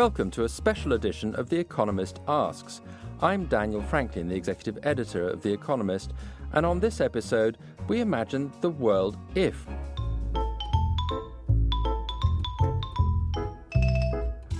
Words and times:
Welcome 0.00 0.30
to 0.30 0.44
a 0.44 0.48
special 0.48 0.94
edition 0.94 1.34
of 1.34 1.50
The 1.50 1.58
Economist 1.58 2.20
Asks. 2.26 2.80
I'm 3.20 3.44
Daniel 3.44 3.82
Franklin, 3.82 4.28
the 4.28 4.34
executive 4.34 4.78
editor 4.82 5.28
of 5.28 5.42
The 5.42 5.52
Economist, 5.52 6.14
and 6.54 6.64
on 6.64 6.80
this 6.80 7.02
episode, 7.02 7.58
we 7.86 8.00
imagine 8.00 8.50
the 8.62 8.70
world 8.70 9.18
if. 9.34 9.66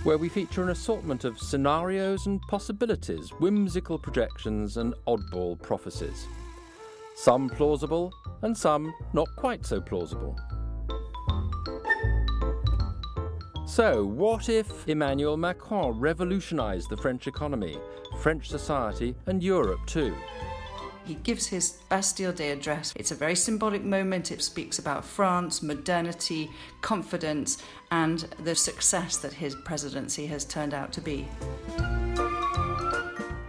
Where 0.02 0.18
we 0.18 0.28
feature 0.28 0.62
an 0.62 0.68
assortment 0.68 1.24
of 1.24 1.40
scenarios 1.40 2.26
and 2.26 2.42
possibilities, 2.42 3.30
whimsical 3.30 3.98
projections, 3.98 4.76
and 4.76 4.92
oddball 5.06 5.58
prophecies. 5.62 6.26
Some 7.16 7.48
plausible, 7.48 8.12
and 8.42 8.54
some 8.54 8.92
not 9.14 9.28
quite 9.36 9.64
so 9.64 9.80
plausible. 9.80 10.38
So, 13.70 14.04
what 14.04 14.48
if 14.48 14.88
Emmanuel 14.88 15.36
Macron 15.36 16.00
revolutionised 16.00 16.90
the 16.90 16.96
French 16.96 17.28
economy, 17.28 17.78
French 18.18 18.48
society, 18.48 19.14
and 19.26 19.40
Europe 19.40 19.78
too? 19.86 20.12
He 21.04 21.14
gives 21.14 21.46
his 21.46 21.78
Bastille 21.88 22.32
Day 22.32 22.50
address. 22.50 22.92
It's 22.96 23.12
a 23.12 23.14
very 23.14 23.36
symbolic 23.36 23.84
moment. 23.84 24.32
It 24.32 24.42
speaks 24.42 24.80
about 24.80 25.04
France, 25.04 25.62
modernity, 25.62 26.50
confidence, 26.80 27.62
and 27.92 28.18
the 28.42 28.56
success 28.56 29.18
that 29.18 29.34
his 29.34 29.54
presidency 29.54 30.26
has 30.26 30.44
turned 30.44 30.74
out 30.74 30.92
to 30.94 31.00
be. 31.00 31.28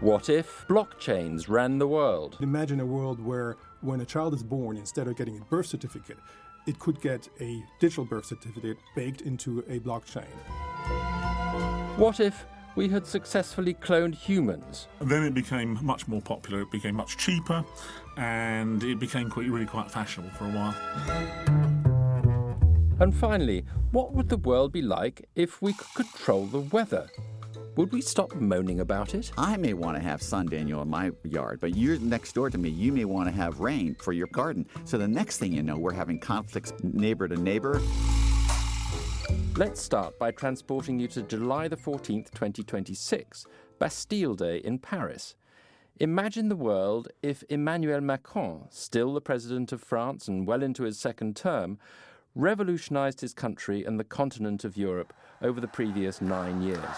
What 0.01 0.29
if 0.29 0.67
blockchains 0.67 1.49
ran 1.49 1.79
the 1.79 1.87
world? 1.87 2.37
Imagine 2.41 2.79
a 2.79 2.85
world 2.85 3.19
where 3.19 3.57
when 3.81 4.01
a 4.01 4.05
child 4.05 4.35
is 4.35 4.43
born, 4.43 4.77
instead 4.77 5.07
of 5.07 5.15
getting 5.15 5.39
a 5.39 5.45
birth 5.45 5.65
certificate, 5.65 6.17
it 6.65 6.79
could 6.79 7.01
get 7.01 7.27
a 7.39 7.63
digital 7.79 8.05
birth 8.05 8.25
certificate 8.25 8.77
baked 8.95 9.21
into 9.21 9.59
a 9.67 9.79
blockchain. 9.79 10.27
What 11.97 12.19
if 12.19 12.45
we 12.75 12.87
had 12.87 13.05
successfully 13.05 13.73
cloned 13.73 14.15
humans? 14.15 14.87
Then 14.99 15.23
it 15.23 15.33
became 15.33 15.77
much 15.81 16.07
more 16.07 16.21
popular, 16.21 16.61
it 16.61 16.71
became 16.71 16.95
much 16.95 17.17
cheaper, 17.17 17.65
and 18.17 18.83
it 18.83 18.99
became 18.99 19.29
quite, 19.29 19.49
really 19.49 19.65
quite 19.65 19.91
fashionable 19.91 20.31
for 20.31 20.45
a 20.45 20.49
while. 20.49 20.75
And 22.99 23.15
finally, 23.15 23.65
what 23.91 24.13
would 24.13 24.29
the 24.29 24.37
world 24.37 24.71
be 24.71 24.81
like 24.81 25.27
if 25.35 25.61
we 25.61 25.73
could 25.73 25.87
control 25.95 26.45
the 26.45 26.59
weather? 26.59 27.09
Would 27.77 27.93
we 27.93 28.01
stop 28.01 28.35
moaning 28.35 28.81
about 28.81 29.15
it? 29.15 29.31
I 29.37 29.55
may 29.55 29.73
want 29.73 29.95
to 29.95 30.03
have 30.03 30.21
sun, 30.21 30.47
Daniel, 30.47 30.81
in 30.81 30.89
my 30.89 31.11
yard, 31.23 31.59
but 31.61 31.73
you're 31.73 31.97
next 31.99 32.33
door 32.33 32.49
to 32.49 32.57
me. 32.57 32.69
You 32.69 32.91
may 32.91 33.05
want 33.05 33.29
to 33.29 33.35
have 33.35 33.61
rain 33.61 33.95
for 33.95 34.11
your 34.11 34.27
garden. 34.27 34.67
So 34.83 34.97
the 34.97 35.07
next 35.07 35.37
thing 35.37 35.53
you 35.53 35.63
know, 35.63 35.77
we're 35.77 35.93
having 35.93 36.19
conflicts 36.19 36.73
neighbor 36.83 37.29
to 37.29 37.37
neighbor. 37.37 37.81
Let's 39.55 39.81
start 39.81 40.19
by 40.19 40.31
transporting 40.31 40.99
you 40.99 41.07
to 41.09 41.21
July 41.21 41.69
the 41.69 41.77
14th, 41.77 42.31
2026, 42.31 43.45
Bastille 43.79 44.35
Day 44.35 44.57
in 44.57 44.77
Paris. 44.77 45.35
Imagine 45.97 46.49
the 46.49 46.57
world 46.57 47.07
if 47.23 47.41
Emmanuel 47.47 48.01
Macron, 48.01 48.65
still 48.69 49.13
the 49.13 49.21
President 49.21 49.71
of 49.71 49.81
France 49.81 50.27
and 50.27 50.45
well 50.45 50.61
into 50.61 50.83
his 50.83 50.99
second 50.99 51.37
term, 51.37 51.79
revolutionized 52.35 53.21
his 53.21 53.33
country 53.33 53.85
and 53.85 53.97
the 53.97 54.03
continent 54.03 54.65
of 54.65 54.75
Europe 54.75 55.13
over 55.41 55.61
the 55.61 55.67
previous 55.69 56.19
nine 56.19 56.61
years. 56.61 56.97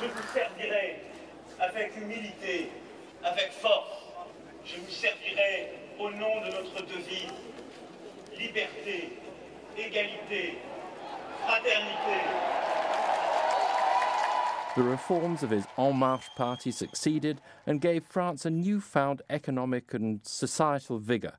Je 0.00 0.06
vous 0.06 0.28
servirai 0.32 1.00
avec 1.58 1.96
humilité, 1.96 2.70
avec 3.24 3.50
force. 3.50 4.04
Je 4.64 4.76
vous 4.76 4.90
servirai 4.90 5.72
au 5.98 6.10
nom 6.10 6.40
de 6.40 6.52
notre 6.52 6.86
devise 6.86 7.32
liberté, 8.38 9.18
égalité, 9.76 10.58
fraternité. 11.44 12.20
The 14.76 14.82
reforms 14.82 15.42
of 15.42 15.50
his 15.50 15.66
En 15.76 15.92
Marche 15.94 16.28
party 16.36 16.70
succeeded 16.70 17.40
and 17.66 17.80
gave 17.80 18.04
France 18.04 18.46
a 18.46 18.50
newfound 18.50 19.22
economic 19.28 19.92
and 19.92 20.20
societal 20.22 20.98
vigour, 21.00 21.38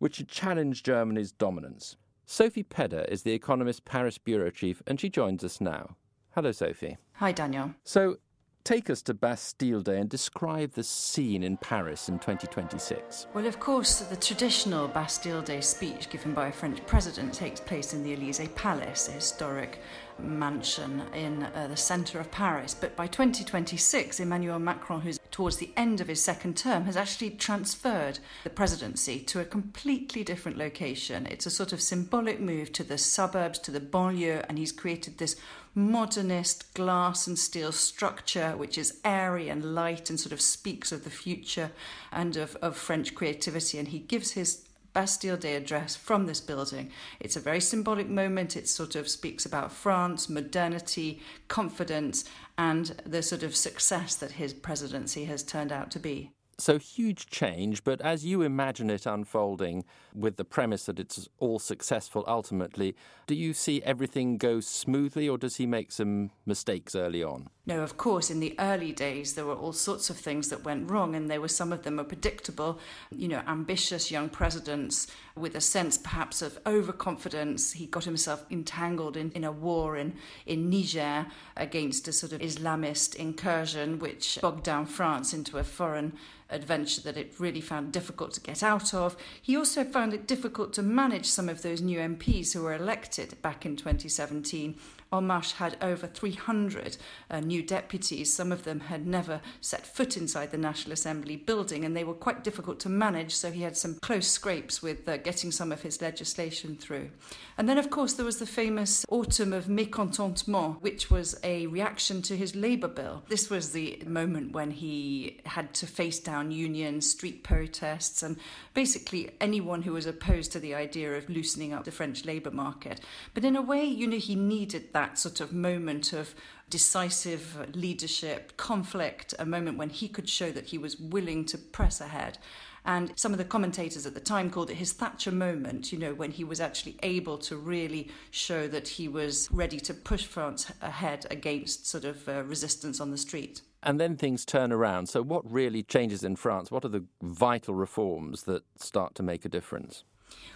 which 0.00 0.18
had 0.18 0.26
challenged 0.26 0.84
Germany's 0.84 1.30
dominance. 1.30 1.96
Sophie 2.26 2.64
Pedder 2.64 3.04
is 3.08 3.22
the 3.22 3.32
Economist 3.32 3.84
Paris 3.84 4.18
bureau 4.18 4.50
chief, 4.50 4.82
and 4.88 5.00
she 5.00 5.08
joins 5.08 5.44
us 5.44 5.60
now. 5.60 5.96
Hello, 6.34 6.52
Sophie. 6.52 6.96
Hi, 7.14 7.32
Daniel. 7.32 7.74
So, 7.84 8.18
take 8.62 8.88
us 8.88 9.02
to 9.02 9.14
Bastille 9.14 9.80
Day 9.80 9.98
and 9.98 10.08
describe 10.08 10.72
the 10.72 10.84
scene 10.84 11.42
in 11.42 11.56
Paris 11.56 12.08
in 12.08 12.20
2026. 12.20 13.26
Well, 13.34 13.46
of 13.46 13.58
course, 13.58 14.00
the 14.00 14.16
traditional 14.16 14.86
Bastille 14.86 15.42
Day 15.42 15.60
speech 15.60 16.08
given 16.08 16.32
by 16.32 16.48
a 16.48 16.52
French 16.52 16.84
president 16.86 17.34
takes 17.34 17.58
place 17.58 17.94
in 17.94 18.04
the 18.04 18.12
Elysee 18.14 18.48
Palace, 18.54 19.08
a 19.08 19.12
historic 19.12 19.80
mansion 20.20 21.02
in 21.14 21.42
uh, 21.42 21.66
the 21.68 21.76
centre 21.76 22.20
of 22.20 22.30
Paris. 22.30 22.74
But 22.74 22.94
by 22.94 23.06
2026, 23.06 24.20
Emmanuel 24.20 24.58
Macron, 24.58 25.00
who's 25.00 25.19
towards 25.30 25.56
the 25.56 25.70
end 25.76 26.00
of 26.00 26.08
his 26.08 26.22
second 26.22 26.56
term, 26.56 26.84
has 26.84 26.96
actually 26.96 27.30
transferred 27.30 28.18
the 28.44 28.50
presidency 28.50 29.20
to 29.20 29.40
a 29.40 29.44
completely 29.44 30.24
different 30.24 30.58
location. 30.58 31.26
It's 31.26 31.46
a 31.46 31.50
sort 31.50 31.72
of 31.72 31.80
symbolic 31.80 32.40
move 32.40 32.72
to 32.72 32.84
the 32.84 32.98
suburbs, 32.98 33.58
to 33.60 33.70
the 33.70 33.80
banlieue, 33.80 34.44
and 34.48 34.58
he's 34.58 34.72
created 34.72 35.18
this 35.18 35.36
modernist 35.74 36.74
glass 36.74 37.26
and 37.26 37.38
steel 37.38 37.72
structure, 37.72 38.56
which 38.56 38.76
is 38.76 38.98
airy 39.04 39.48
and 39.48 39.74
light 39.74 40.10
and 40.10 40.18
sort 40.18 40.32
of 40.32 40.40
speaks 40.40 40.90
of 40.92 41.04
the 41.04 41.10
future 41.10 41.70
and 42.10 42.36
of, 42.36 42.56
of 42.56 42.76
French 42.76 43.14
creativity. 43.14 43.78
And 43.78 43.88
he 43.88 44.00
gives 44.00 44.32
his 44.32 44.64
Bastille 44.92 45.36
Day 45.36 45.54
address 45.54 45.96
from 45.96 46.26
this 46.26 46.40
building. 46.40 46.90
It's 47.20 47.36
a 47.36 47.40
very 47.40 47.60
symbolic 47.60 48.08
moment. 48.08 48.56
It 48.56 48.68
sort 48.68 48.96
of 48.96 49.08
speaks 49.08 49.46
about 49.46 49.72
France, 49.72 50.28
modernity, 50.28 51.20
confidence, 51.48 52.24
and 52.58 52.86
the 53.06 53.22
sort 53.22 53.42
of 53.42 53.54
success 53.54 54.14
that 54.16 54.32
his 54.32 54.52
presidency 54.52 55.24
has 55.24 55.42
turned 55.42 55.72
out 55.72 55.90
to 55.92 55.98
be. 55.98 56.32
So, 56.60 56.78
huge 56.78 57.26
change, 57.28 57.84
but 57.84 58.02
as 58.02 58.26
you 58.26 58.42
imagine 58.42 58.90
it 58.90 59.06
unfolding 59.06 59.82
with 60.14 60.36
the 60.36 60.44
premise 60.44 60.84
that 60.84 61.00
it's 61.00 61.26
all 61.38 61.58
successful 61.58 62.22
ultimately, 62.28 62.94
do 63.26 63.34
you 63.34 63.54
see 63.54 63.82
everything 63.82 64.36
go 64.36 64.60
smoothly 64.60 65.26
or 65.26 65.38
does 65.38 65.56
he 65.56 65.64
make 65.64 65.90
some 65.90 66.32
mistakes 66.44 66.94
early 66.94 67.24
on? 67.24 67.48
No, 67.66 67.82
of 67.82 67.98
course, 67.98 68.30
in 68.30 68.40
the 68.40 68.54
early 68.58 68.90
days, 68.90 69.34
there 69.34 69.44
were 69.44 69.54
all 69.54 69.74
sorts 69.74 70.08
of 70.08 70.16
things 70.16 70.48
that 70.48 70.64
went 70.64 70.90
wrong, 70.90 71.14
and 71.14 71.30
there 71.30 71.42
were 71.42 71.48
some 71.48 71.72
of 71.72 71.82
them 71.82 71.96
were 71.96 72.04
predictable. 72.04 72.78
You 73.14 73.28
know, 73.28 73.42
ambitious 73.46 74.10
young 74.10 74.30
presidents 74.30 75.06
with 75.36 75.54
a 75.54 75.60
sense 75.60 75.98
perhaps 75.98 76.40
of 76.40 76.58
overconfidence. 76.66 77.72
He 77.72 77.86
got 77.86 78.04
himself 78.04 78.46
entangled 78.50 79.16
in, 79.16 79.30
in 79.32 79.44
a 79.44 79.52
war 79.52 79.98
in, 79.98 80.14
in 80.46 80.70
Niger 80.70 81.26
against 81.54 82.08
a 82.08 82.12
sort 82.12 82.32
of 82.32 82.40
Islamist 82.40 83.14
incursion, 83.14 83.98
which 83.98 84.38
bogged 84.40 84.64
down 84.64 84.86
France 84.86 85.34
into 85.34 85.58
a 85.58 85.64
foreign 85.64 86.14
adventure 86.48 87.02
that 87.02 87.16
it 87.16 87.34
really 87.38 87.60
found 87.60 87.92
difficult 87.92 88.32
to 88.32 88.40
get 88.40 88.62
out 88.62 88.92
of. 88.94 89.16
He 89.40 89.56
also 89.56 89.84
found 89.84 90.14
it 90.14 90.26
difficult 90.26 90.72
to 90.74 90.82
manage 90.82 91.26
some 91.26 91.48
of 91.48 91.62
those 91.62 91.80
new 91.80 91.98
MPs 91.98 92.52
who 92.52 92.62
were 92.62 92.74
elected 92.74 93.40
back 93.42 93.64
in 93.64 93.76
2017 93.76 94.76
Marche 95.18 95.52
had 95.52 95.76
over 95.82 96.06
300 96.06 96.96
uh, 97.30 97.40
new 97.40 97.62
deputies. 97.62 98.32
Some 98.32 98.52
of 98.52 98.62
them 98.62 98.80
had 98.80 99.06
never 99.06 99.40
set 99.60 99.86
foot 99.86 100.16
inside 100.16 100.52
the 100.52 100.58
National 100.58 100.92
Assembly 100.92 101.36
building, 101.36 101.84
and 101.84 101.96
they 101.96 102.04
were 102.04 102.14
quite 102.14 102.44
difficult 102.44 102.78
to 102.80 102.88
manage, 102.88 103.34
so 103.34 103.50
he 103.50 103.62
had 103.62 103.76
some 103.76 103.96
close 103.96 104.28
scrapes 104.28 104.82
with 104.82 105.08
uh, 105.08 105.16
getting 105.16 105.50
some 105.50 105.72
of 105.72 105.82
his 105.82 106.00
legislation 106.00 106.76
through. 106.76 107.10
And 107.58 107.68
then, 107.68 107.78
of 107.78 107.90
course, 107.90 108.12
there 108.12 108.24
was 108.24 108.38
the 108.38 108.46
famous 108.46 109.04
Autumn 109.08 109.52
of 109.52 109.66
Mécontentement, 109.66 110.80
which 110.80 111.10
was 111.10 111.38
a 111.42 111.66
reaction 111.66 112.22
to 112.22 112.36
his 112.36 112.54
Labour 112.54 112.88
bill. 112.88 113.24
This 113.28 113.50
was 113.50 113.72
the 113.72 114.02
moment 114.06 114.52
when 114.52 114.70
he 114.70 115.40
had 115.44 115.74
to 115.74 115.86
face 115.86 116.20
down 116.20 116.50
unions, 116.50 117.10
street 117.10 117.42
protests, 117.42 118.22
and 118.22 118.36
basically 118.74 119.30
anyone 119.40 119.82
who 119.82 119.92
was 119.92 120.06
opposed 120.06 120.52
to 120.52 120.60
the 120.60 120.74
idea 120.74 121.14
of 121.14 121.28
loosening 121.28 121.72
up 121.72 121.84
the 121.84 121.90
French 121.90 122.24
labour 122.24 122.50
market. 122.50 123.00
But 123.34 123.44
in 123.44 123.56
a 123.56 123.62
way, 123.62 123.84
you 123.84 124.06
know, 124.06 124.18
he 124.18 124.34
needed 124.34 124.92
that 124.92 124.99
that 125.00 125.18
sort 125.18 125.40
of 125.40 125.50
moment 125.50 126.12
of 126.12 126.34
decisive 126.68 127.74
leadership, 127.74 128.54
conflict, 128.58 129.32
a 129.38 129.46
moment 129.46 129.78
when 129.78 129.88
he 129.88 130.06
could 130.08 130.28
show 130.28 130.50
that 130.52 130.66
he 130.66 130.76
was 130.76 131.00
willing 131.00 131.46
to 131.46 131.56
press 131.56 132.02
ahead. 132.02 132.36
And 132.84 133.12
some 133.16 133.32
of 133.32 133.38
the 133.38 133.46
commentators 133.46 134.04
at 134.04 134.12
the 134.12 134.20
time 134.20 134.50
called 134.50 134.70
it 134.70 134.74
his 134.74 134.92
Thatcher 134.92 135.32
moment, 135.32 135.90
you 135.90 135.98
know, 135.98 136.12
when 136.12 136.32
he 136.32 136.44
was 136.44 136.60
actually 136.60 136.96
able 137.02 137.38
to 137.38 137.56
really 137.56 138.10
show 138.30 138.68
that 138.68 138.88
he 138.88 139.08
was 139.08 139.48
ready 139.50 139.80
to 139.80 139.94
push 139.94 140.26
France 140.26 140.70
ahead 140.82 141.26
against 141.30 141.86
sort 141.86 142.04
of 142.04 142.28
uh, 142.28 142.42
resistance 142.44 143.00
on 143.00 143.10
the 143.10 143.18
street. 143.18 143.62
And 143.82 143.98
then 143.98 144.16
things 144.16 144.44
turn 144.44 144.70
around. 144.70 145.08
So, 145.08 145.22
what 145.22 145.50
really 145.50 145.82
changes 145.82 146.22
in 146.24 146.36
France? 146.36 146.70
What 146.70 146.84
are 146.84 146.88
the 146.88 147.04
vital 147.22 147.74
reforms 147.74 148.42
that 148.42 148.64
start 148.76 149.14
to 149.14 149.22
make 149.22 149.46
a 149.46 149.48
difference? 149.48 150.04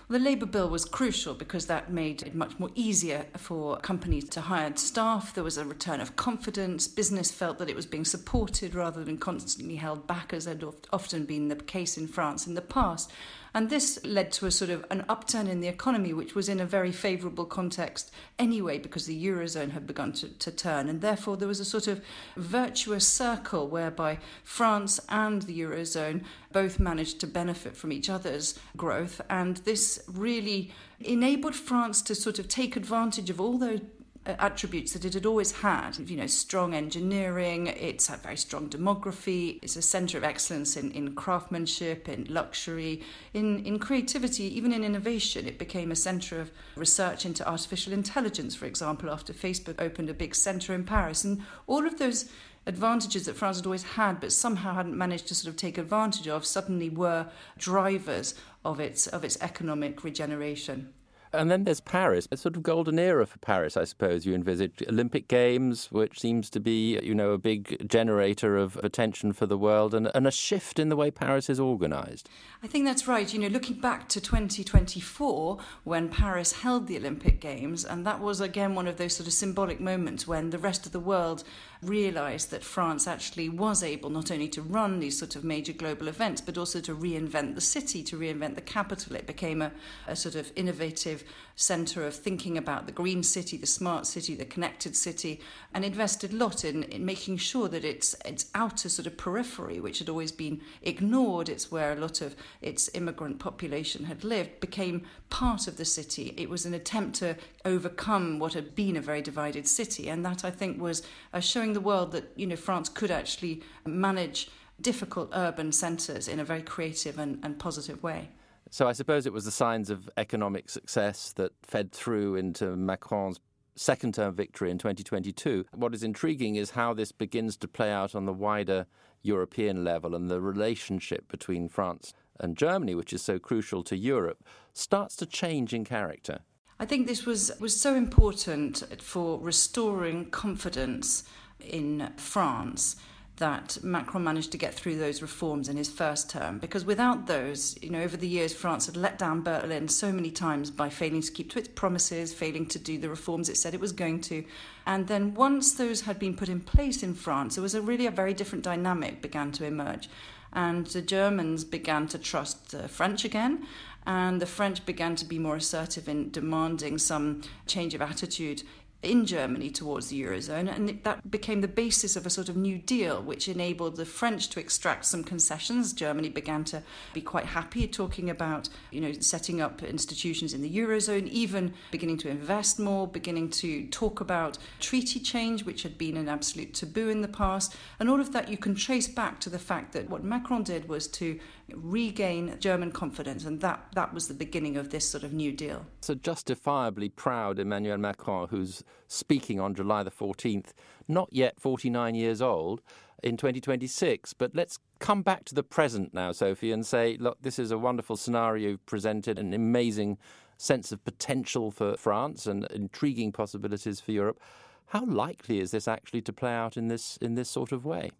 The 0.07 0.19
Labour 0.19 0.45
Bill 0.45 0.69
was 0.69 0.85
crucial 0.85 1.33
because 1.33 1.65
that 1.67 1.91
made 1.91 2.23
it 2.23 2.35
much 2.35 2.59
more 2.59 2.69
easier 2.75 3.25
for 3.39 3.79
companies 3.79 4.29
to 4.31 4.43
hire 4.43 4.71
staff. 4.77 5.33
There 5.33 5.43
was 5.43 5.57
a 5.57 5.65
return 5.65 6.03
of 6.03 6.15
confidence. 6.15 6.87
Business 6.87 7.31
felt 7.31 7.59
that 7.59 7.71
it 7.71 7.77
was 7.77 7.87
being 7.87 8.05
supported 8.05 8.75
rather 8.75 9.03
than 9.03 9.17
constantly 9.17 9.77
held 9.77 10.07
back, 10.07 10.35
as 10.35 10.45
had 10.45 10.63
often 10.93 11.25
been 11.25 11.49
the 11.49 11.57
case 11.57 11.97
in 11.97 12.07
France 12.07 12.47
in 12.47 12.53
the 12.53 12.61
past. 12.61 13.11
And 13.57 13.71
this 13.71 14.01
led 14.05 14.33
to 14.33 14.47
a 14.47 14.51
sort 14.51 14.71
of 14.71 14.85
an 14.91 15.05
upturn 15.09 15.47
in 15.47 15.61
the 15.61 15.69
economy, 15.69 16.13
which 16.13 16.35
was 16.35 16.49
in 16.49 16.59
a 16.59 16.67
very 16.67 16.91
favourable 16.91 17.45
context 17.45 18.13
anyway, 18.37 18.79
because 18.79 19.07
the 19.07 19.27
Eurozone 19.27 19.71
had 19.71 19.87
begun 19.87 20.13
to, 20.15 20.29
to 20.29 20.51
turn. 20.51 20.89
And 20.89 21.01
therefore, 21.01 21.37
there 21.37 21.47
was 21.47 21.61
a 21.61 21.65
sort 21.65 21.87
of 21.87 22.03
virtuous 22.37 23.07
circle 23.07 23.69
whereby 23.69 24.19
France 24.43 24.99
and 25.09 25.43
the 25.43 25.61
Eurozone 25.61 26.25
both 26.53 26.81
managed 26.81 27.21
to 27.21 27.29
benefit 27.29 27.77
from 27.77 27.93
each 27.93 28.11
other's 28.11 28.59
growth. 28.77 29.21
And 29.31 29.59
this 29.59 29.94
really 30.07 30.73
enabled 31.01 31.55
France 31.55 32.03
to 32.03 32.15
sort 32.15 32.39
of 32.39 32.49
take 32.49 32.77
advantage 32.77 33.31
of 33.31 33.41
all 33.41 33.59
those 33.59 33.81
uh, 34.27 34.35
attributes 34.39 34.93
that 34.93 35.05
it 35.05 35.15
had 35.15 35.27
always 35.27 35.53
had. 35.53 35.99
You 35.99 36.17
know, 36.17 36.27
strong 36.27 36.75
engineering, 36.75 37.67
it's 37.67 38.07
had 38.07 38.21
very 38.21 38.37
strong 38.37 38.69
demography, 38.69 39.59
it's 39.63 39.77
a 39.77 39.83
centre 39.83 40.17
of 40.17 40.25
excellence 40.25 40.77
in, 40.77 40.91
in 40.93 41.15
craftsmanship, 41.15 42.09
in 42.09 42.27
luxury, 42.31 43.03
in, 43.35 43.65
in 43.67 43.79
creativity, 43.79 44.45
even 44.57 44.73
in 44.73 44.83
innovation. 44.83 45.47
It 45.47 45.59
became 45.59 45.93
a 45.93 45.97
centre 45.97 46.41
of 46.41 46.51
research 46.77 47.27
into 47.27 47.47
artificial 47.47 47.93
intelligence, 47.93 48.55
for 48.55 48.65
example, 48.65 49.11
after 49.11 49.33
Facebook 49.33 49.81
opened 49.81 50.09
a 50.09 50.15
big 50.15 50.35
centre 50.35 50.75
in 50.75 50.85
Paris. 50.85 51.25
And 51.25 51.43
all 51.67 51.87
of 51.87 51.99
those 51.99 52.31
advantages 52.67 53.27
that 53.27 53.37
France 53.37 53.59
had 53.59 53.67
always 53.67 53.83
had, 53.83 54.21
but 54.21 54.33
somehow 54.33 54.75
hadn't 54.75 54.97
managed 54.97 55.29
to 55.29 55.35
sort 55.35 55.51
of 55.51 55.57
take 55.59 55.77
advantage 55.77 56.29
of, 56.29 56.47
suddenly 56.47 56.89
were 56.89 57.27
drivers 57.59 58.35
of 58.65 58.81
its 58.81 59.07
of 59.07 59.25
its 59.25 59.37
economic 59.41 60.03
regeneration. 60.05 60.94
And 61.35 61.51
then 61.51 61.65
there's 61.65 61.81
Paris, 61.81 62.29
a 62.31 62.37
sort 62.37 62.57
of 62.57 62.63
golden 62.63 62.99
era 62.99 63.27
for 63.27 63.39
Paris, 63.39 63.77
I 63.77 63.85
suppose. 63.85 64.25
You 64.25 64.35
envisage 64.35 64.83
Olympic 64.89 65.29
Games, 65.29 65.91
which 65.91 66.21
seems 66.21 66.51
to 66.51 66.61
be, 66.61 66.99
you 67.03 67.15
know, 67.15 67.31
a 67.33 67.39
big 67.39 67.89
generator 67.89 68.57
of 68.57 68.77
attention 68.79 69.33
for 69.33 69.47
the 69.47 69.59
world, 69.59 69.95
and, 69.95 70.11
and 70.15 70.27
a 70.27 70.31
shift 70.31 70.79
in 70.79 70.89
the 70.89 70.97
way 70.97 71.11
Paris 71.11 71.51
is 71.51 71.61
organised. 71.61 72.29
I 72.63 72.67
think 72.67 72.85
that's 72.85 73.07
right. 73.07 73.33
You 73.33 73.41
know, 73.41 73.49
looking 73.49 73.81
back 73.81 74.09
to 74.11 74.21
2024, 74.21 75.59
when 75.85 76.09
Paris 76.09 76.53
held 76.53 76.87
the 76.87 76.97
Olympic 76.97 77.41
Games, 77.41 77.85
and 77.85 78.07
that 78.07 78.21
was 78.21 78.41
again 78.41 78.75
one 78.75 78.87
of 78.87 78.97
those 78.97 79.17
sort 79.17 79.27
of 79.27 79.33
symbolic 79.33 79.81
moments 79.81 80.27
when 80.27 80.51
the 80.51 80.59
rest 80.59 80.87
of 80.87 80.93
the 80.93 81.01
world 81.01 81.45
realised 81.83 82.51
that 82.51 82.65
France 82.65 83.07
actually 83.07 83.49
was 83.49 83.83
able 83.83 84.11
not 84.11 84.31
only 84.31 84.49
to 84.49 84.63
run 84.63 85.01
these 85.01 85.19
sort 85.19 85.37
of 85.37 85.45
major 85.45 85.73
global 85.73 86.09
events, 86.09 86.41
but 86.41 86.57
also 86.57 86.81
to 86.81 86.95
reinvent 86.95 87.55
the 87.55 87.61
city, 87.61 88.03
to 88.03 88.19
reinvent 88.19 88.55
the 88.55 88.61
capital. 88.61 89.17
It 89.17 89.27
became 89.27 89.63
a, 89.63 89.73
a 90.07 90.17
sort 90.17 90.35
of 90.35 90.51
innovative 90.57 91.24
centre 91.57 92.05
of 92.05 92.15
thinking 92.15 92.59
about 92.59 92.87
the 92.87 92.93
green 92.93 93.23
city, 93.23 93.57
the 93.57 93.67
smart 93.67 94.07
city, 94.07 94.35
the 94.35 94.45
connected 94.45 94.97
city, 94.97 95.41
and 95.73 95.85
invested 95.85 96.33
a 96.33 96.37
lot 96.37 96.65
in, 96.65 96.83
in 96.85 97.05
making 97.05 97.37
sure 97.37 97.69
that 97.69 97.85
its 97.85 98.15
its 98.25 98.51
outer 98.55 98.89
sort 98.89 99.07
of 99.07 99.17
periphery, 99.17 99.81
which 99.81 99.99
had 99.99 100.09
always 100.09 100.33
been 100.33 100.61
ignored, 100.83 101.49
it's 101.49 101.71
where 101.71 101.93
a 101.93 102.01
lot 102.01 102.21
of 102.21 102.35
its 102.61 102.91
immigrant 102.95 103.39
population 103.39 104.05
had 104.05 104.25
lived, 104.25 104.61
became 104.61 105.03
part 105.31 105.69
of 105.69 105.77
the 105.77 105.85
city. 105.85 106.35
It 106.37 106.51
was 106.51 106.67
an 106.67 106.75
attempt 106.75 107.17
to 107.17 107.37
overcome 107.65 108.39
what 108.39 108.55
had 108.55 108.75
been 108.75 108.97
a 108.97 109.01
very 109.01 109.23
divided 109.23 109.67
city, 109.69 110.09
and 110.09 110.25
that 110.25 110.45
I 110.45 110.51
think 110.51 110.81
was 110.81 111.03
uh, 111.33 111.41
showing 111.41 111.73
the 111.73 111.81
world 111.81 112.13
that 112.13 112.33
you 112.37 112.47
know 112.47 112.57
France 112.57 112.89
could 112.89 113.11
actually 113.11 113.63
manage 113.87 114.51
difficult 114.81 115.31
urban 115.33 115.73
centres 115.73 116.29
in 116.29 116.41
a 116.41 116.45
very 116.45 116.63
creative 116.63 117.19
and, 117.19 117.39
and 117.43 117.59
positive 117.59 118.03
way. 118.03 118.31
So 118.75 118.89
I 118.89 118.93
suppose 118.93 119.25
it 119.25 119.33
was 119.33 119.45
the 119.45 119.53
signs 119.53 119.89
of 119.89 120.11
economic 120.17 120.69
success 120.69 121.33
that 121.37 121.53
fed 121.63 121.93
through 121.93 122.35
into 122.35 122.75
Macron's 122.75 123.39
second 123.77 124.15
term 124.15 124.35
victory 124.35 124.69
in 124.69 124.79
2022. 124.79 125.65
What 125.77 125.95
is 125.95 126.03
intriguing 126.03 126.57
is 126.57 126.71
how 126.71 126.93
this 126.93 127.13
begins 127.13 127.57
to 127.59 127.69
play 127.69 127.93
out 127.93 128.17
on 128.17 128.27
the 128.27 128.33
wider 128.33 128.87
European 129.23 129.85
level 129.85 130.13
and 130.13 130.29
the 130.29 130.41
relationship 130.41 131.29
between 131.29 131.69
France 131.69 132.15
and 132.41 132.57
Germany, 132.57 132.97
which 132.97 133.13
is 133.13 133.23
so 133.23 133.39
crucial 133.39 133.85
to 133.85 133.97
Europe, 133.97 134.43
starts 134.73 135.15
to 135.19 135.27
change 135.27 135.73
in 135.73 135.85
character. 135.85 136.41
I 136.81 136.85
think 136.85 137.07
this 137.07 137.25
was, 137.25 137.53
was 137.61 137.81
so 137.81 137.95
important 137.95 138.83
for 139.01 139.39
restoring 139.39 140.31
confidence 140.31 141.23
in 141.61 142.13
France 142.17 142.97
that 143.37 143.79
Macron 143.83 144.23
managed 144.23 144.53
to 144.53 144.59
get 144.59 144.75
through 144.75 144.97
those 144.97 145.21
reforms 145.21 145.69
in 145.69 145.77
his 145.77 145.91
first 145.91 146.31
term. 146.31 146.59
Because 146.59 146.85
without 146.85 147.27
those, 147.27 147.77
you 147.83 147.91
know, 147.91 148.03
over 148.03 148.17
the 148.17 148.29
years, 148.29 148.55
France 148.55 148.87
had 148.87 148.97
let 148.97 149.19
down 149.19 149.43
Berlin 149.43 149.89
so 149.89 150.13
many 150.13 150.31
times 150.31 150.71
by 150.71 150.89
failing 150.89 151.21
to 151.21 151.33
keep 151.33 151.51
to 151.51 151.59
its 151.59 151.69
promises, 151.69 152.33
failing 152.33 152.67
to 152.67 152.79
do 152.79 152.97
the 152.97 153.09
reforms 153.09 153.49
it 153.49 153.57
said 153.57 153.75
it 153.75 153.81
was 153.81 153.93
going 153.93 154.21
to. 154.23 154.45
And 154.87 155.09
then 155.09 155.35
once 155.35 155.75
those 155.75 156.03
had 156.03 156.19
been 156.19 156.37
put 156.37 156.49
in 156.49 156.61
place 156.61 157.03
in 157.03 157.15
France, 157.15 157.57
there 157.57 157.63
was 157.63 157.75
a 157.75 157.83
really 157.83 158.07
a 158.07 158.13
very 158.13 158.35
different 158.35 158.63
dynamic 158.63 159.21
began 159.21 159.51
to 159.53 159.65
emerge. 159.65 160.09
And 160.53 160.87
the 160.87 161.03
Germans 161.03 161.65
began 161.65 162.07
to 162.09 162.19
trust 162.19 162.71
the 162.71 162.87
French 162.87 163.25
again, 163.25 163.67
and 164.07 164.41
the 164.41 164.47
French 164.47 164.87
began 164.87 165.17
to 165.17 165.25
be 165.25 165.41
more 165.41 165.57
assertive 165.57 166.09
in 166.09 166.31
demanding 166.31 166.99
some 166.99 167.43
change 167.67 167.95
of 167.95 168.03
attitude 168.03 168.63
in 169.05 169.27
Germany 169.27 169.71
towards 169.71 170.09
the 170.09 170.23
Eurozone, 170.23 170.75
and 170.75 171.01
that 171.03 171.31
became 171.31 171.61
the 171.61 171.69
basis 171.69 172.17
of 172.17 172.27
a 172.27 172.31
sort 172.31 172.49
of 172.49 172.57
New 172.57 172.79
Deal, 172.79 173.23
which 173.23 173.49
enabled 173.49 173.97
the 173.97 174.05
French 174.05 174.49
to 174.51 174.61
extract 174.61 175.05
some 175.05 175.25
concessions. 175.25 175.93
Germany 175.93 176.29
began 176.29 176.65
to 176.65 176.83
be 177.13 177.21
quite 177.21 177.47
happy 177.47 177.87
talking 177.87 178.31
about, 178.31 178.69
you 178.91 179.01
know, 179.01 179.13
setting 179.13 179.61
up 179.61 179.83
institutions 179.83 180.55
in 180.55 180.63
the 180.63 180.77
Eurozone, 180.77 181.29
even 181.29 181.75
beginning 181.91 182.19
to 182.19 182.29
invest 182.29 182.79
more, 182.79 183.07
beginning 183.07 183.51
to 183.51 183.87
talk 183.89 184.21
about 184.21 184.59
treaty 184.81 185.21
change, 185.21 185.65
which 185.65 185.83
had 185.83 185.99
been 185.99 186.17
an 186.17 186.29
absolute 186.29 186.75
taboo 186.75 187.09
in 187.09 187.23
the 187.23 187.29
past. 187.29 187.77
And 188.01 188.09
all 188.09 188.21
of 188.21 188.33
that 188.33 188.49
you 188.49 188.57
can 188.57 188.75
trace 188.75 189.09
back 189.09 189.41
to 189.41 189.51
the 189.51 189.59
fact 189.59 189.93
that 189.93 190.11
what 190.11 190.25
Macron 190.25 190.63
did 190.63 190.89
was 190.89 191.09
to 191.09 191.39
regain 191.73 192.57
German 192.61 192.93
confidence, 192.93 193.45
and 193.45 193.61
that, 193.61 193.87
that 193.95 194.13
was 194.13 194.29
the 194.29 194.35
beginning 194.35 194.77
of 194.77 194.91
this 194.91 195.09
sort 195.09 195.25
of 195.25 195.33
New 195.33 195.53
Deal. 195.53 195.87
So, 196.01 196.15
justifiably 196.15 197.09
proud 197.09 197.59
Emmanuel 197.59 197.99
Macron, 197.99 198.49
who's 198.49 198.83
speaking 199.09 199.61
on 199.61 199.75
July 199.75 200.03
the 200.03 200.11
14th, 200.11 200.73
not 201.09 201.29
yet 201.33 201.61
49 201.61 202.15
years 202.15 202.43
old, 202.43 202.83
in 203.25 203.37
2026. 203.37 204.35
But 204.35 204.55
let's 204.55 204.79
come 205.01 205.23
back 205.23 205.45
to 205.47 205.55
the 205.55 205.63
present 205.63 206.15
now, 206.15 206.31
Sophie, 206.31 206.71
and 206.71 206.87
say, 206.87 207.17
look, 207.19 207.39
this 207.43 207.59
is 207.59 207.71
a 207.71 207.79
wonderful 207.79 208.17
scenario 208.17 208.77
presented, 208.87 209.39
an 209.39 209.53
amazing 209.53 210.19
sense 210.57 210.93
of 210.93 211.05
potential 211.05 211.71
for 211.71 211.97
France 211.97 212.47
and 212.47 212.65
intriguing 212.67 213.33
possibilities 213.33 214.01
for 214.01 214.13
Europe. 214.13 214.41
How 214.87 215.05
likely 215.05 215.59
is 215.59 215.73
this 215.73 215.89
actually 215.89 216.23
to 216.23 216.33
play 216.33 216.53
out 216.53 216.77
in 216.77 216.89
this 216.89 217.17
in 217.17 217.35
this 217.35 217.51
sort 217.51 217.73
of 217.73 217.85
way? 217.85 218.13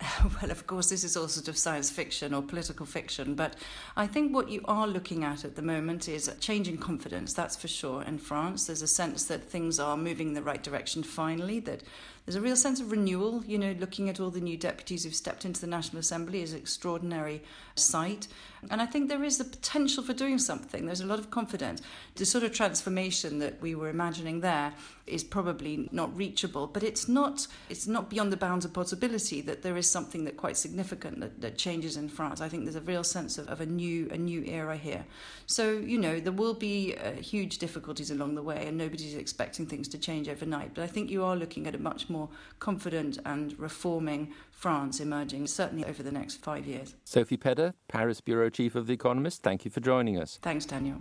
well, 0.40 0.50
of 0.50 0.66
course, 0.66 0.88
this 0.88 1.04
is 1.04 1.16
all 1.16 1.28
sort 1.28 1.48
of 1.48 1.58
science 1.58 1.90
fiction 1.90 2.32
or 2.32 2.42
political 2.42 2.86
fiction, 2.86 3.34
but 3.34 3.56
I 3.96 4.06
think 4.06 4.34
what 4.34 4.48
you 4.48 4.62
are 4.64 4.86
looking 4.86 5.24
at 5.24 5.44
at 5.44 5.56
the 5.56 5.62
moment 5.62 6.08
is 6.08 6.26
a 6.26 6.34
change 6.36 6.68
in 6.68 6.78
confidence, 6.78 7.34
that's 7.34 7.56
for 7.56 7.68
sure. 7.68 8.02
In 8.02 8.18
France, 8.18 8.66
there's 8.66 8.82
a 8.82 8.88
sense 8.88 9.24
that 9.24 9.44
things 9.44 9.78
are 9.78 9.96
moving 9.96 10.28
in 10.28 10.34
the 10.34 10.42
right 10.42 10.62
direction 10.62 11.02
finally, 11.02 11.60
that 11.60 11.82
there's 12.30 12.40
a 12.40 12.46
real 12.46 12.54
sense 12.54 12.78
of 12.78 12.92
renewal. 12.92 13.42
You 13.44 13.58
know, 13.58 13.74
looking 13.80 14.08
at 14.08 14.20
all 14.20 14.30
the 14.30 14.40
new 14.40 14.56
deputies 14.56 15.02
who've 15.02 15.12
stepped 15.12 15.44
into 15.44 15.60
the 15.60 15.66
National 15.66 15.98
Assembly 15.98 16.42
is 16.42 16.52
an 16.52 16.60
extraordinary 16.60 17.42
sight. 17.74 18.28
And 18.70 18.80
I 18.80 18.86
think 18.86 19.08
there 19.08 19.24
is 19.24 19.38
the 19.38 19.44
potential 19.44 20.04
for 20.04 20.12
doing 20.12 20.38
something. 20.38 20.86
There's 20.86 21.00
a 21.00 21.06
lot 21.06 21.18
of 21.18 21.30
confidence. 21.30 21.82
The 22.16 22.26
sort 22.26 22.44
of 22.44 22.52
transformation 22.52 23.38
that 23.40 23.60
we 23.60 23.74
were 23.74 23.88
imagining 23.88 24.42
there 24.42 24.74
is 25.06 25.24
probably 25.24 25.88
not 25.90 26.16
reachable, 26.16 26.66
but 26.66 26.82
it's 26.82 27.08
not 27.08 27.48
it's 27.68 27.86
not 27.86 28.10
beyond 28.10 28.32
the 28.32 28.36
bounds 28.36 28.64
of 28.64 28.72
possibility 28.72 29.40
that 29.40 29.62
there 29.62 29.76
is 29.76 29.90
something 29.90 30.24
that 30.24 30.36
quite 30.36 30.56
significant 30.56 31.20
that, 31.20 31.40
that 31.40 31.56
changes 31.56 31.96
in 31.96 32.08
France. 32.08 32.40
I 32.40 32.48
think 32.48 32.64
there's 32.64 32.76
a 32.76 32.80
real 32.82 33.02
sense 33.02 33.38
of, 33.38 33.48
of 33.48 33.60
a 33.60 33.66
new 33.66 34.08
a 34.10 34.18
new 34.18 34.44
era 34.44 34.76
here. 34.76 35.04
So, 35.46 35.72
you 35.72 35.98
know, 35.98 36.20
there 36.20 36.32
will 36.32 36.54
be 36.54 36.94
uh, 36.96 37.12
huge 37.12 37.58
difficulties 37.58 38.10
along 38.10 38.34
the 38.34 38.42
way 38.42 38.66
and 38.66 38.76
nobody's 38.76 39.14
expecting 39.14 39.66
things 39.66 39.88
to 39.88 39.98
change 39.98 40.28
overnight. 40.28 40.74
But 40.74 40.84
I 40.84 40.86
think 40.86 41.10
you 41.10 41.24
are 41.24 41.34
looking 41.34 41.66
at 41.66 41.74
a 41.74 41.78
much 41.78 42.10
more 42.10 42.19
confident 42.58 43.18
and 43.24 43.58
reforming 43.58 44.32
France 44.50 45.00
emerging, 45.00 45.46
certainly 45.46 45.84
over 45.84 46.02
the 46.02 46.12
next 46.12 46.42
five 46.42 46.66
years. 46.66 46.94
Sophie 47.04 47.36
Pedder, 47.36 47.74
Paris 47.88 48.20
Bureau 48.20 48.50
Chief 48.50 48.74
of 48.74 48.86
The 48.86 48.92
Economist, 48.92 49.42
thank 49.42 49.64
you 49.64 49.70
for 49.70 49.80
joining 49.80 50.18
us. 50.18 50.38
Thanks, 50.42 50.66
Daniel. 50.66 50.98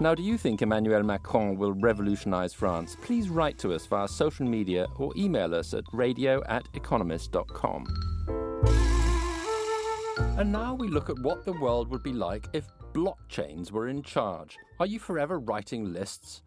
Now, 0.00 0.14
do 0.14 0.22
you 0.22 0.36
think 0.36 0.60
Emmanuel 0.60 1.04
Macron 1.04 1.56
will 1.56 1.72
revolutionize 1.72 2.52
France? 2.52 2.96
Please 3.02 3.28
write 3.28 3.58
to 3.58 3.72
us 3.72 3.86
via 3.86 4.08
social 4.08 4.44
media 4.46 4.86
or 4.96 5.12
email 5.16 5.54
us 5.54 5.72
at 5.72 5.84
radio 5.92 6.42
at 6.48 6.66
economist.com. 6.74 7.86
And 10.36 10.50
now 10.50 10.74
we 10.74 10.88
look 10.88 11.10
at 11.10 11.18
what 11.20 11.44
the 11.44 11.52
world 11.52 11.88
would 11.90 12.02
be 12.02 12.12
like 12.12 12.48
if 12.52 12.64
blockchains 12.92 13.70
were 13.70 13.88
in 13.88 14.02
charge. 14.02 14.56
Are 14.80 14.86
you 14.86 14.98
forever 14.98 15.38
writing 15.38 15.92
lists? 15.92 16.42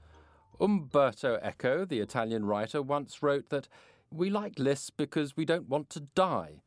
Umberto 0.60 1.40
Eco, 1.44 1.86
the 1.86 2.00
Italian 2.00 2.46
writer, 2.46 2.82
once 2.82 3.22
wrote 3.22 3.50
that 3.50 3.68
we 4.12 4.30
like 4.30 4.58
lists 4.58 4.90
because 4.90 5.38
we 5.38 5.46
don't 5.46 5.70
want 5.70 5.90
to 5.92 6.00
die. 6.00 6.62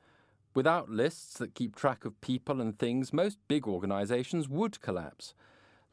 Without 0.55 0.91
lists 0.91 1.39
that 1.39 1.55
keep 1.55 1.75
track 1.75 2.05
of 2.05 2.21
people 2.21 2.61
and 2.61 2.79
things, 2.79 3.13
most 3.13 3.39
big 3.49 3.67
organizations 3.67 4.49
would 4.49 4.81
collapse. 4.81 5.35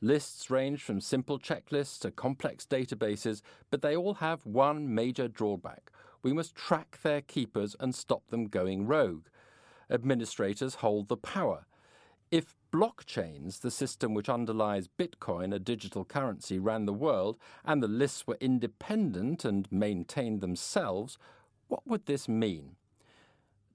Lists 0.01 0.51
range 0.51 0.83
from 0.83 1.01
simple 1.01 1.39
checklists 1.39 1.99
to 1.99 2.11
complex 2.11 2.65
databases, 2.65 3.41
but 3.71 3.81
they 3.81 3.95
all 3.95 4.15
have 4.15 4.45
one 4.45 4.93
major 4.93 5.27
drawback. 5.27 5.91
We 6.21 6.33
must 6.33 6.55
track 6.55 6.99
their 7.01 7.21
keepers 7.21 7.75
and 7.79 7.95
stop 7.95 8.27
them 8.29 8.47
going 8.47 8.85
rogue. 8.85 9.25
Administrators 9.89 10.75
hold 10.75 11.07
the 11.07 11.17
power. 11.17 11.65
If 12.29 12.56
blockchains, 12.71 13.61
the 13.61 13.71
system 13.71 14.13
which 14.13 14.29
underlies 14.29 14.87
Bitcoin, 14.87 15.53
a 15.53 15.59
digital 15.59 16.05
currency, 16.05 16.59
ran 16.59 16.85
the 16.85 16.93
world, 16.93 17.37
and 17.65 17.81
the 17.81 17.87
lists 17.87 18.27
were 18.27 18.37
independent 18.39 19.45
and 19.45 19.71
maintained 19.71 20.41
themselves, 20.41 21.17
what 21.67 21.85
would 21.85 22.05
this 22.05 22.27
mean? 22.27 22.75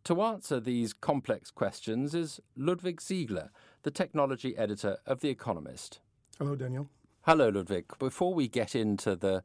To 0.05 0.23
answer 0.23 0.59
these 0.59 0.93
complex 0.93 1.51
questions 1.51 2.15
is 2.15 2.41
Ludwig 2.57 3.01
Siegele, 3.01 3.51
the 3.83 3.91
technology 3.91 4.57
editor 4.57 4.99
of 5.07 5.21
The 5.21 5.29
Economist. 5.29 6.01
Hello, 6.39 6.57
Daniel. 6.57 6.89
Hello, 7.23 7.51
Ludwig. 7.51 7.87
Before 7.99 8.35
we 8.35 8.49
get 8.49 8.75
into 8.75 9.15
the 9.15 9.45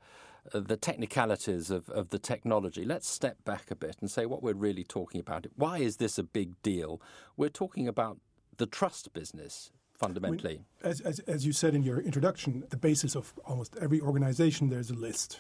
uh, 0.54 0.62
the 0.62 0.78
technicalities 0.78 1.70
of, 1.70 1.90
of 1.90 2.10
the 2.10 2.18
technology, 2.18 2.86
let's 2.86 3.08
step 3.08 3.44
back 3.44 3.70
a 3.70 3.76
bit 3.76 3.98
and 4.00 4.10
say 4.10 4.26
what 4.26 4.42
we're 4.42 4.54
really 4.54 4.84
talking 4.84 5.20
about. 5.20 5.46
Why 5.56 5.80
is 5.80 5.98
this 5.98 6.18
a 6.18 6.24
big 6.24 6.62
deal? 6.62 7.02
We're 7.36 7.50
talking 7.50 7.88
about 7.88 8.18
the 8.58 8.66
trust 8.66 9.14
business 9.14 9.72
fundamentally. 9.94 10.56
Mean, 10.56 10.66
as, 10.84 11.02
as, 11.02 11.20
as 11.22 11.46
you 11.46 11.54
said 11.54 11.74
in 11.74 11.84
your 11.84 12.00
introduction, 12.00 12.64
the 12.70 12.78
basis 12.78 13.16
of 13.16 13.34
almost 13.46 13.76
every 13.82 14.00
organization, 14.00 14.70
there's 14.70 14.92
a 14.92 14.96
list. 14.96 15.40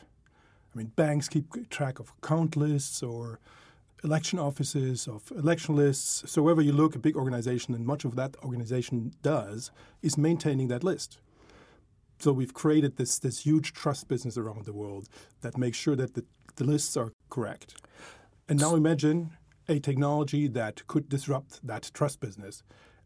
I 0.73 0.77
mean, 0.77 0.91
banks 0.95 1.27
keep 1.27 1.69
track 1.69 1.99
of 1.99 2.11
account 2.21 2.55
lists 2.55 3.03
or 3.03 3.39
election 4.03 4.39
offices, 4.39 5.07
of 5.07 5.31
election 5.31 5.75
lists. 5.75 6.23
So, 6.31 6.41
wherever 6.41 6.61
you 6.61 6.73
look, 6.73 6.95
a 6.95 6.99
big 6.99 7.15
organization, 7.15 7.73
and 7.73 7.85
much 7.85 8.05
of 8.05 8.15
that 8.15 8.35
organization 8.43 9.13
does, 9.21 9.71
is 10.01 10.17
maintaining 10.17 10.67
that 10.69 10.83
list 10.83 11.19
so 12.19 12.31
we've 12.31 12.53
created 12.53 12.97
this 12.97 13.19
this 13.19 13.39
huge 13.41 13.73
trust 13.73 14.07
business 14.07 14.37
around 14.37 14.65
the 14.65 14.73
world 14.73 15.07
that 15.41 15.57
makes 15.57 15.77
sure 15.77 15.95
that 15.95 16.15
the, 16.15 16.25
the 16.55 16.63
lists 16.63 16.97
are 16.97 17.13
correct. 17.29 17.75
And 18.49 18.59
now 18.59 18.75
imagine 18.75 19.31
a 19.69 19.79
technology 19.79 20.47
that 20.47 20.87
could 20.87 21.09
disrupt 21.09 21.65
that 21.65 21.91
trust 21.93 22.19
business. 22.19 22.63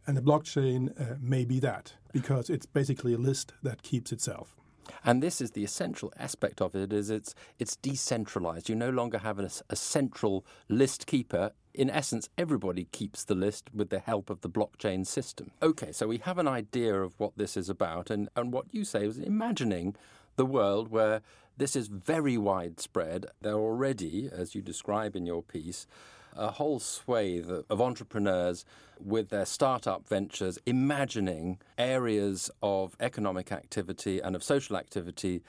And 0.07 0.17
the 0.17 0.21
blockchain 0.21 0.99
uh, 0.99 1.15
may 1.19 1.45
be 1.45 1.59
that 1.59 1.93
because 2.11 2.49
it's 2.49 2.65
basically 2.65 3.13
a 3.13 3.17
list 3.17 3.53
that 3.63 3.83
keeps 3.83 4.11
itself. 4.11 4.55
And 5.03 5.21
this 5.21 5.41
is 5.41 5.51
the 5.51 5.63
essential 5.63 6.11
aspect 6.17 6.61
of 6.61 6.75
it 6.75 6.91
is 6.91 7.09
it's 7.09 7.35
it's 7.59 7.75
decentralized. 7.75 8.67
You 8.69 8.75
no 8.75 8.89
longer 8.89 9.19
have 9.19 9.39
a, 9.39 9.49
a, 9.69 9.75
central 9.75 10.45
list 10.67 11.05
keeper. 11.05 11.51
In 11.73 11.89
essence, 11.89 12.29
everybody 12.37 12.85
keeps 12.91 13.23
the 13.23 13.35
list 13.35 13.69
with 13.73 13.89
the 13.89 13.99
help 13.99 14.29
of 14.29 14.41
the 14.41 14.49
blockchain 14.49 15.05
system. 15.05 15.51
Okay, 15.61 15.91
so 15.91 16.07
we 16.07 16.17
have 16.17 16.37
an 16.37 16.47
idea 16.47 17.01
of 17.01 17.13
what 17.19 17.37
this 17.37 17.55
is 17.55 17.69
about, 17.69 18.09
and, 18.09 18.27
and 18.35 18.51
what 18.51 18.65
you 18.71 18.83
say 18.83 19.05
is 19.05 19.17
imagining 19.17 19.95
the 20.35 20.45
world 20.45 20.89
where 20.89 21.21
this 21.57 21.75
is 21.75 21.87
very 21.87 22.37
widespread. 22.37 23.27
There 23.41 23.53
are 23.53 23.59
already, 23.59 24.29
as 24.31 24.55
you 24.55 24.61
describe 24.61 25.15
in 25.15 25.25
your 25.25 25.43
piece, 25.43 25.87
a 26.35 26.51
whole 26.51 26.79
swathe 26.79 27.49
of 27.69 27.81
entrepreneurs 27.81 28.65
with 28.99 29.29
their 29.29 29.45
startup 29.45 30.07
ventures 30.07 30.59
imagining 30.65 31.59
areas 31.77 32.51
of 32.61 32.95
economic 32.99 33.51
activity 33.51 34.19
and 34.19 34.35
of 34.35 34.43
social 34.43 34.77
activity 34.77 35.41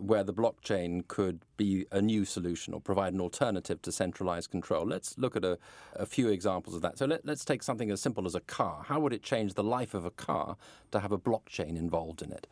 where 0.00 0.24
the 0.24 0.32
blockchain 0.32 1.06
could 1.08 1.40
be 1.56 1.86
a 1.92 2.00
new 2.00 2.24
solution 2.24 2.72
or 2.72 2.80
provide 2.80 3.12
an 3.12 3.20
alternative 3.20 3.82
to 3.82 3.92
centralized 3.92 4.50
control. 4.50 4.86
Let's 4.86 5.16
look 5.18 5.36
at 5.36 5.44
a, 5.44 5.58
a 5.94 6.06
few 6.06 6.28
examples 6.28 6.74
of 6.74 6.82
that. 6.82 6.98
So 6.98 7.06
let, 7.06 7.28
us 7.28 7.44
take 7.44 7.62
something 7.62 7.90
as 7.90 8.00
simple 8.00 8.26
as 8.26 8.34
a 8.34 8.40
car. 8.40 8.84
How 8.86 9.00
would 9.00 9.12
it 9.12 9.22
change 9.22 9.54
the 9.54 9.62
life 9.62 9.92
of 9.92 10.04
a 10.04 10.10
car 10.10 10.56
to 10.92 11.00
have 11.00 11.12
a 11.12 11.18
blockchain 11.18 11.76
involved 11.76 12.22
in 12.22 12.32
it? 12.32 12.46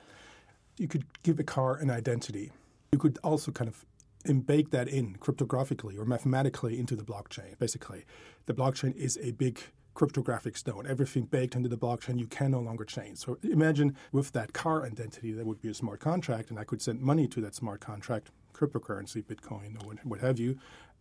You 0.77 0.89
could 0.89 1.05
give 1.23 1.41
a 1.41 1.45
car 1.45 1.77
an 1.77 1.91
identity. 1.91 2.53
You 2.93 2.99
could 2.99 3.19
also 3.25 3.51
kind 3.51 3.69
of 3.69 3.85
and 4.25 4.47
bake 4.47 4.71
that 4.71 4.89
in 4.89 5.17
cryptographically 5.17 5.99
or 5.99 6.05
mathematically 6.05 6.79
into 6.79 6.97
the 6.97 7.05
blockchain. 7.05 7.59
Basically, 7.59 8.05
the 8.47 8.55
blockchain 8.55 8.95
is 8.97 9.19
a 9.23 9.33
big 9.33 9.61
cryptographic 9.95 10.57
stone. 10.57 10.87
Everything 10.89 11.25
baked 11.25 11.57
into 11.57 11.69
the 11.69 11.77
blockchain 11.77 12.19
you 12.19 12.27
can 12.27 12.53
no 12.53 12.61
longer 12.61 12.85
change. 12.85 13.19
So 13.19 13.37
imagine 13.43 13.97
with 14.13 14.31
that 14.33 14.53
car 14.53 14.85
identity, 14.85 15.33
that 15.33 15.45
would 15.45 15.61
be 15.61 15.71
a 15.71 15.75
smart 15.75 16.01
contract, 16.01 16.51
and 16.51 16.59
I 16.59 16.65
could 16.65 16.81
send 16.81 17.01
money 17.01 17.27
to 17.29 17.41
that 17.41 17.55
smart 17.55 17.81
contract, 17.81 18.31
cryptocurrency, 18.55 19.25
Bitcoin, 19.25 19.83
or 19.85 19.95
what 20.05 20.21
have 20.21 20.39
you. 20.39 20.59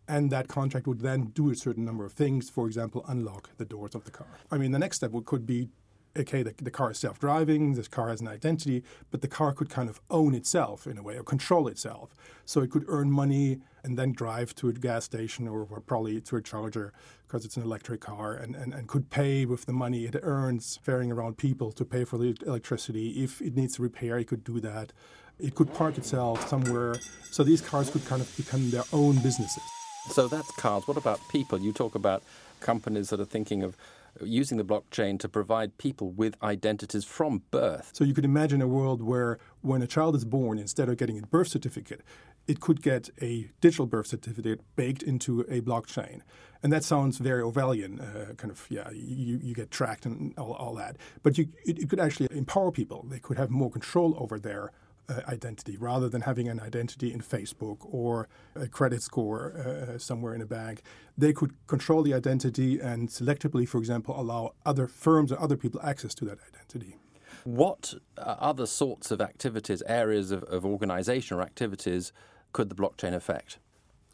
And 0.08 0.32
that 0.32 0.48
contract 0.48 0.88
would 0.88 1.02
then 1.02 1.26
do 1.36 1.52
a 1.52 1.56
certain 1.56 1.86
number 1.86 2.06
of 2.06 2.14
things, 2.14 2.50
for 2.50 2.66
example, 2.66 3.06
unlock 3.08 3.50
the 3.58 3.66
doors 3.66 3.94
of 3.94 4.06
the 4.06 4.12
car. 4.12 4.40
I 4.50 4.58
mean, 4.58 4.72
the 4.72 4.80
next 4.80 4.98
step 4.98 5.12
would, 5.12 5.26
could 5.26 5.46
be 5.46 5.70
okay, 6.18 6.44
the, 6.44 6.54
the 6.62 6.72
car 6.72 6.92
is 6.92 7.00
self 7.00 7.20
driving, 7.20 7.74
this 7.74 7.88
car 7.88 8.10
has 8.10 8.22
an 8.22 8.28
identity, 8.28 8.84
but 9.12 9.22
the 9.22 9.28
car 9.28 9.54
could 9.54 9.70
kind 9.70 9.90
of 9.90 10.02
own 10.10 10.34
itself 10.34 10.88
in 10.88 10.98
a 10.98 11.04
way 11.04 11.18
or 11.18 11.24
control 11.24 11.68
itself. 11.68 12.16
So 12.46 12.62
it 12.62 12.72
could 12.72 12.86
earn 12.88 13.12
money 13.12 13.60
and 13.84 13.98
then 13.98 14.12
drive 14.12 14.54
to 14.56 14.70
a 14.70 14.74
gas 14.74 15.06
station 15.06 15.48
or, 15.48 15.68
or 15.70 15.80
probably 15.80 16.20
to 16.22 16.36
a 16.36 16.42
charger 16.42 16.94
because 17.28 17.46
it's 17.46 17.58
an 17.58 17.64
electric 17.64 18.02
car 18.02 18.34
and, 18.34 18.56
and, 18.56 18.74
and 18.74 18.88
could 18.88 19.10
pay 19.10 19.46
with 19.46 19.66
the 19.66 19.74
money 19.74 20.06
it 20.06 20.16
earns 20.22 20.80
ferrying 20.82 21.12
around 21.12 21.38
people 21.38 21.72
to 21.72 21.86
pay 21.86 22.04
for 22.04 22.18
the 22.18 22.36
electricity. 22.46 23.24
If 23.24 23.42
it 23.42 23.56
needs 23.56 23.80
repair, 23.80 24.18
it 24.18 24.28
could 24.28 24.44
do 24.44 24.60
that. 24.62 24.94
It 25.40 25.56
could 25.56 25.74
park 25.74 25.98
itself 25.98 26.48
somewhere. 26.50 26.96
So 27.32 27.44
these 27.44 27.62
cars 27.62 27.90
could 27.90 28.06
kind 28.06 28.22
of 28.22 28.38
become 28.38 28.72
their 28.72 28.84
own 28.92 29.16
businesses. 29.16 29.64
So 30.10 30.28
that's 30.28 30.50
cars. 30.54 30.88
What 30.88 30.98
about 30.98 31.20
people? 31.30 31.60
You 31.60 31.74
talk 31.74 31.96
about 31.96 32.24
companies 32.60 33.10
that 33.10 33.20
are 33.20 33.26
thinking 33.26 33.64
of 33.64 33.78
using 34.24 34.58
the 34.58 34.64
blockchain 34.64 35.20
to 35.20 35.30
provide 35.30 35.78
people 35.78 36.12
with 36.12 36.36
identities 36.42 37.06
from 37.06 37.44
birth. 37.52 37.92
So 37.94 38.04
you 38.04 38.14
could 38.14 38.26
imagine 38.26 38.62
a 38.62 38.68
world 38.68 39.02
where 39.02 39.40
when 39.62 39.82
a 39.82 39.88
child 39.88 40.16
is 40.16 40.26
born, 40.26 40.60
instead 40.60 40.90
of 40.90 40.98
getting 40.98 41.20
a 41.20 41.26
birth 41.28 41.48
certificate, 41.50 42.02
it 42.48 42.62
could 42.62 42.82
get 42.82 43.10
a 43.22 43.50
digital 43.60 43.86
birth 43.86 44.08
certificate 44.08 44.62
baked 44.76 45.04
into 45.04 45.42
a 45.42 45.62
blockchain. 45.62 46.22
And 46.64 46.72
that 46.74 46.84
sounds 46.84 47.18
very 47.18 47.44
Orwellian, 47.44 48.00
uh, 48.00 48.34
kind 48.36 48.52
of, 48.52 48.66
yeah, 48.70 48.90
you, 48.92 49.40
you 49.44 49.54
get 49.54 49.70
tracked 49.70 50.06
and 50.06 50.34
all, 50.38 50.54
all 50.54 50.74
that. 50.76 50.98
But 51.24 51.38
you, 51.38 51.50
it, 51.66 51.78
it 51.80 51.90
could 51.90 52.00
actually 52.00 52.30
empower 52.32 52.72
people. 52.72 53.06
They 53.10 53.20
could 53.20 53.38
have 53.38 53.50
more 53.50 53.70
control 53.70 54.16
over 54.18 54.40
their 54.40 54.72
uh, 55.10 55.22
identity 55.28 55.78
rather 55.78 56.10
than 56.10 56.22
having 56.22 56.48
an 56.48 56.60
identity 56.60 57.14
in 57.14 57.22
Facebook 57.22 57.78
or 57.82 58.28
a 58.56 58.68
credit 58.68 59.02
score 59.02 59.54
uh, 59.58 59.98
somewhere 59.98 60.34
in 60.34 60.42
a 60.42 60.46
bank. 60.46 60.82
They 61.18 61.34
could 61.34 61.54
control 61.68 62.04
the 62.04 62.14
identity 62.14 62.80
and 62.80 63.10
selectively, 63.10 63.68
for 63.68 63.78
example, 63.78 64.20
allow 64.20 64.54
other 64.66 64.88
firms 64.88 65.32
or 65.32 65.40
other 65.40 65.58
people 65.58 65.80
access 65.84 66.14
to 66.16 66.26
that 66.26 66.40
identity. 66.54 66.98
What 67.44 67.94
uh, 68.18 68.36
other 68.40 68.66
sorts 68.66 69.12
of 69.12 69.22
activities, 69.22 69.82
areas 69.88 70.32
of, 70.32 70.44
of 70.44 70.66
organization 70.66 71.38
or 71.38 71.42
activities 71.42 72.12
could 72.52 72.70
the 72.70 72.76
blockchain 72.76 73.14
affect? 73.14 73.60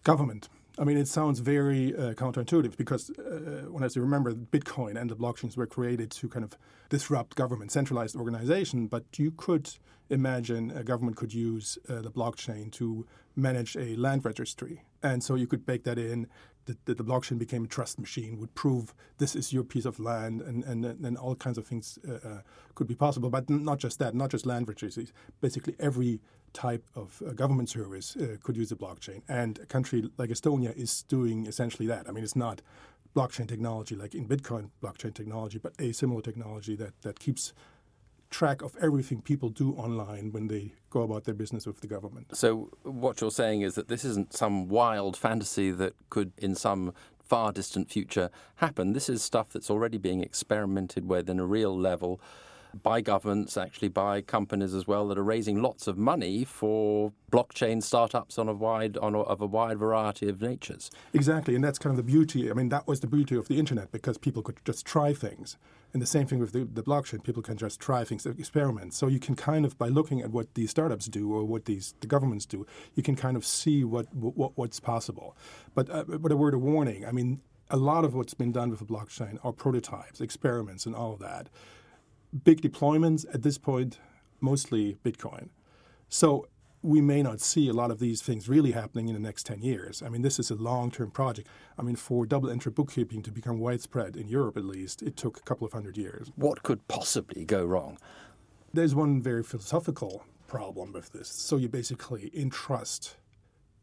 Government. 0.04 0.50
I 0.80 0.86
mean, 0.86 0.98
it 0.98 1.08
sounds 1.08 1.40
very 1.40 1.96
uh, 1.96 2.14
counterintuitive 2.14 2.78
because 2.78 3.12
uh, 3.12 3.68
when 3.70 3.84
I 3.84 3.88
say 3.88 4.00
remember, 4.00 4.34
Bitcoin 4.34 5.00
and 5.00 5.10
the 5.10 5.16
blockchains 5.16 5.56
were 5.56 5.68
created 5.68 6.10
to 6.12 6.28
kind 6.28 6.44
of 6.44 6.58
disrupt 6.90 7.36
government, 7.36 7.72
centralized 7.72 8.16
organization. 8.16 8.88
But 8.88 9.04
you 9.18 9.32
could 9.32 9.70
imagine 10.10 10.72
a 10.72 10.84
government 10.84 11.16
could 11.18 11.34
use 11.34 11.78
uh, 11.88 12.02
the 12.02 12.10
blockchain 12.10 12.72
to 12.74 13.06
manage 13.36 13.76
a 13.76 13.96
land 13.98 14.26
registry, 14.26 14.82
and 15.04 15.24
so 15.24 15.36
you 15.36 15.46
could 15.46 15.66
bake 15.66 15.84
that 15.84 16.00
in. 16.00 16.28
That 16.66 16.86
the, 16.86 16.94
the, 16.94 17.04
blockchain 17.04 17.38
became 17.38 17.66
a 17.66 17.68
trust 17.68 18.00
machine 18.00 18.40
would 18.40 18.56
prove 18.56 18.94
this 19.18 19.36
is 19.36 19.52
your 19.52 19.64
piece 19.64 19.86
of 19.86 20.00
land, 20.00 20.42
and 20.42 20.64
and, 20.64 20.86
and 20.86 21.18
all 21.18 21.36
kinds 21.36 21.58
of 21.58 21.68
things 21.68 22.00
uh, 22.08 22.14
uh, 22.14 22.42
could 22.76 22.88
be 22.88 22.96
possible. 22.96 23.30
But 23.30 23.50
not 23.50 23.80
just 23.80 24.00
that, 24.00 24.16
not 24.16 24.30
just 24.30 24.46
land 24.46 24.68
registries. 24.68 25.12
Basically, 25.42 25.76
every 25.80 26.22
type 26.54 26.86
of 26.96 27.22
uh, 27.28 27.34
government 27.34 27.70
service 27.70 28.16
uh, 28.16 28.38
could 28.44 28.56
use 28.56 28.70
the 28.70 28.76
blockchain. 28.76 29.22
And 29.28 29.60
a 29.60 29.66
country 29.66 30.10
like 30.18 30.30
Estonia 30.30 30.76
is 30.76 31.04
doing 31.04 31.48
essentially 31.48 31.88
that. 31.88 32.08
I 32.08 32.12
mean, 32.12 32.24
it's 32.24 32.36
not 32.36 32.62
blockchain 33.16 33.48
technology 33.48 33.96
like 33.96 34.16
in 34.16 34.28
Bitcoin 34.28 34.70
blockchain 34.82 35.14
technology, 35.14 35.58
but 35.58 35.74
a 35.80 35.92
similar 35.92 36.22
technology 36.22 36.76
that, 36.76 36.94
that 37.02 37.20
keeps 37.20 37.54
track 38.34 38.62
of 38.64 38.76
everything 38.82 39.22
people 39.22 39.50
do 39.50 39.74
online 39.74 40.32
when 40.32 40.48
they 40.48 40.74
go 40.90 41.04
about 41.04 41.24
their 41.24 41.36
business 41.36 41.66
with 41.66 41.80
the 41.82 41.88
government. 41.88 42.36
So, 42.36 42.70
what 42.82 43.22
you're 43.22 43.32
saying 43.32 43.62
is 43.62 43.76
that 43.76 43.88
this 43.88 44.04
isn't 44.04 44.34
some 44.34 44.68
wild 44.68 45.16
fantasy 45.16 45.72
that 45.72 45.94
could, 46.10 46.34
in 46.38 46.56
some 46.56 46.94
far 47.20 47.52
distant 47.52 47.90
future, 47.90 48.30
happen. 48.56 48.94
This 48.94 49.08
is 49.08 49.22
stuff 49.24 49.50
that's 49.54 49.70
already 49.70 49.98
being 49.98 50.22
experimented 50.22 51.08
with 51.08 51.30
in 51.30 51.40
a 51.40 51.46
real 51.46 51.78
level 51.78 52.20
by 52.82 53.02
governments, 53.02 53.56
actually 53.56 53.88
by 53.88 54.22
companies 54.22 54.74
as 54.74 54.88
well, 54.88 55.08
that 55.08 55.18
are 55.18 55.24
raising 55.24 55.62
lots 55.62 55.86
of 55.86 55.96
money 55.96 56.44
for 56.44 57.14
blockchain 57.32 57.84
startups 57.84 58.40
on 58.40 58.50
a 58.50 58.54
wide 58.54 58.98
on 58.98 59.14
a, 59.14 59.22
of 59.22 59.42
a 59.42 59.46
wide 59.46 59.78
variety 59.78 60.28
of 60.28 60.42
natures. 60.42 60.90
Exactly, 61.14 61.54
and 61.54 61.64
that's 61.64 61.78
kind 61.78 61.92
of 61.92 61.98
the 61.98 62.12
beauty. 62.12 62.50
I 62.50 62.54
mean, 62.54 62.70
that 62.70 62.88
was 62.88 63.02
the 63.02 63.08
beauty 63.08 63.36
of 63.36 63.48
the 63.48 63.60
internet 63.60 63.92
because 63.92 64.18
people 64.18 64.42
could 64.42 64.58
just 64.66 64.86
try 64.86 65.14
things. 65.14 65.58
And 65.94 66.02
the 66.02 66.08
same 66.08 66.26
thing 66.26 66.40
with 66.40 66.54
the, 66.54 66.66
the 66.66 66.82
blockchain, 66.82 67.24
people 67.24 67.44
can 67.44 67.56
just 67.56 67.80
try 67.80 68.04
things, 68.04 68.26
experiment. 68.26 68.96
So 68.96 69.08
you 69.08 69.20
can 69.20 69.36
kind 69.36 69.64
of, 69.64 69.78
by 69.78 69.90
looking 69.90 70.22
at 70.22 70.32
what 70.32 70.56
these 70.56 70.72
startups 70.72 71.06
do 71.06 71.32
or 71.32 71.44
what 71.44 71.66
these 71.66 71.94
the 72.02 72.08
governments 72.08 72.48
do, 72.48 72.66
you 72.96 73.04
can 73.04 73.16
kind 73.16 73.38
of 73.38 73.46
see 73.46 73.84
what, 73.84 74.14
what 74.14 74.58
what's 74.58 74.80
possible. 74.80 75.38
But 75.76 75.90
uh, 75.90 76.04
but 76.04 76.32
a 76.32 76.36
word 76.36 76.56
of 76.56 76.62
warning. 76.62 77.06
I 77.06 77.12
mean, 77.12 77.42
a 77.70 77.78
lot 77.78 78.06
of 78.06 78.16
what's 78.16 78.34
been 78.34 78.52
done 78.52 78.70
with 78.72 78.80
the 78.80 78.86
blockchain 78.86 79.38
are 79.44 79.54
prototypes, 79.54 80.20
experiments, 80.20 80.86
and 80.86 80.96
all 80.96 81.14
of 81.14 81.20
that. 81.20 81.50
Big 82.44 82.62
deployments 82.62 83.26
at 83.34 83.44
this 83.44 83.60
point, 83.60 84.00
mostly 84.42 84.98
Bitcoin. 85.04 85.50
So 86.10 86.48
we 86.84 87.00
may 87.00 87.24
not 87.24 87.40
see 87.40 87.70
a 87.70 87.74
lot 87.74 87.90
of 87.90 88.00
these 88.00 88.22
things 88.22 88.50
really 88.50 88.74
happening 88.74 89.08
in 89.08 89.14
the 89.14 89.20
next 89.20 89.46
10 89.46 89.62
years. 89.62 90.04
I 90.04 90.10
mean, 90.10 90.22
this 90.22 90.38
is 90.38 90.52
a 90.52 90.56
long 90.56 90.92
term 90.92 91.10
project. 91.10 91.48
I 91.80 91.82
mean, 91.82 91.96
for 91.96 92.26
double 92.26 92.50
entry 92.50 92.72
bookkeeping 92.72 93.24
to 93.24 93.32
become 93.32 93.58
widespread, 93.58 94.18
in 94.18 94.28
Europe 94.28 94.58
at 94.58 94.66
least, 94.66 95.02
it 95.02 95.16
took 95.16 95.38
a 95.38 95.42
couple 95.42 95.66
of 95.66 95.72
hundred 95.72 95.98
years. 95.98 96.30
What 96.36 96.62
could 96.62 96.86
possibly 96.90 97.46
go 97.46 97.64
wrong? 97.64 97.98
There's 98.74 98.94
one 98.94 99.22
very 99.22 99.44
philosophical 99.44 100.26
problem 100.46 100.92
with 100.92 101.14
this. 101.14 101.30
So 101.30 101.56
you 101.56 101.70
basically 101.70 102.30
entrust 102.36 103.16